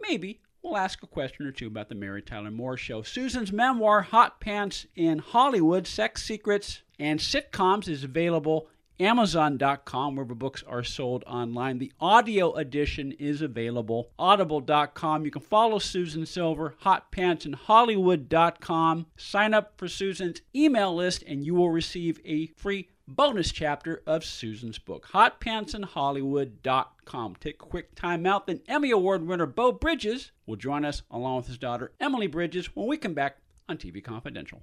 maybe 0.00 0.40
we'll 0.62 0.76
ask 0.76 1.02
a 1.02 1.06
question 1.06 1.46
or 1.46 1.52
two 1.52 1.66
about 1.66 1.88
the 1.88 1.94
Mary 1.94 2.22
Tyler 2.22 2.50
Moore 2.50 2.76
Show. 2.76 3.02
Susan's 3.02 3.52
memoir, 3.52 4.02
Hot 4.02 4.40
Pants 4.40 4.86
in 4.96 5.18
Hollywood 5.18 5.86
Sex 5.86 6.24
Secrets 6.24 6.82
and 6.98 7.20
Sitcoms, 7.20 7.88
is 7.88 8.04
available. 8.04 8.68
Amazon.com, 9.00 10.14
wherever 10.14 10.36
books 10.36 10.62
are 10.68 10.84
sold 10.84 11.24
online. 11.26 11.78
The 11.78 11.92
audio 12.00 12.52
edition 12.54 13.10
is 13.12 13.42
available. 13.42 14.10
Audible.com. 14.18 15.24
You 15.24 15.32
can 15.32 15.42
follow 15.42 15.80
Susan 15.80 16.24
Silver, 16.24 16.76
Hot 16.80 17.10
Pants 17.10 17.44
in 17.44 17.54
Hollywood.com. 17.54 19.06
Sign 19.16 19.52
up 19.52 19.72
for 19.76 19.88
Susan's 19.88 20.42
email 20.54 20.94
list, 20.94 21.24
and 21.26 21.44
you 21.44 21.54
will 21.54 21.70
receive 21.70 22.20
a 22.24 22.46
free 22.56 22.88
bonus 23.06 23.52
chapter 23.52 24.02
of 24.06 24.24
Susan's 24.24 24.78
book, 24.78 25.08
hotpantsinhollywood.com. 25.12 27.36
Take 27.40 27.62
a 27.62 27.66
quick 27.66 27.94
time 27.94 28.26
out, 28.26 28.46
then 28.46 28.60
Emmy 28.66 28.90
Award 28.90 29.26
winner 29.26 29.46
Beau 29.46 29.72
Bridges 29.72 30.32
will 30.46 30.56
join 30.56 30.84
us 30.84 31.02
along 31.10 31.36
with 31.36 31.46
his 31.46 31.58
daughter 31.58 31.92
Emily 32.00 32.26
Bridges 32.26 32.74
when 32.74 32.86
we 32.86 32.96
come 32.96 33.14
back 33.14 33.38
on 33.68 33.76
TV 33.76 34.02
Confidential. 34.02 34.62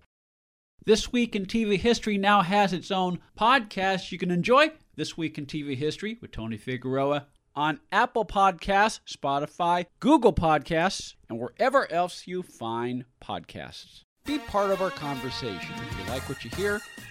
This 0.84 1.12
Week 1.12 1.36
in 1.36 1.46
TV 1.46 1.78
History 1.78 2.18
now 2.18 2.42
has 2.42 2.74
its 2.74 2.90
own 2.90 3.20
podcast 3.40 4.12
you 4.12 4.18
can 4.18 4.32
enjoy. 4.32 4.72
This 4.96 5.16
Week 5.16 5.38
in 5.38 5.46
TV 5.46 5.78
History 5.78 6.18
with 6.22 6.32
Tony 6.32 6.58
Figueroa 6.58 7.28
on 7.56 7.80
Apple 7.92 8.26
Podcasts, 8.26 9.00
Spotify, 9.08 9.86
Google 10.00 10.34
Podcasts, 10.34 11.14
and 11.30 11.40
wherever 11.40 11.92
else 11.92 12.26
you 12.26 12.42
find 12.42 13.06
podcasts. 13.22 14.02
Be 14.26 14.40
part 14.40 14.72
of 14.72 14.82
our 14.82 14.90
conversation. 14.90 15.76
If 15.76 16.00
you 16.00 16.12
like 16.12 16.28
what 16.30 16.44
you 16.44 16.50
hear, 16.52 16.82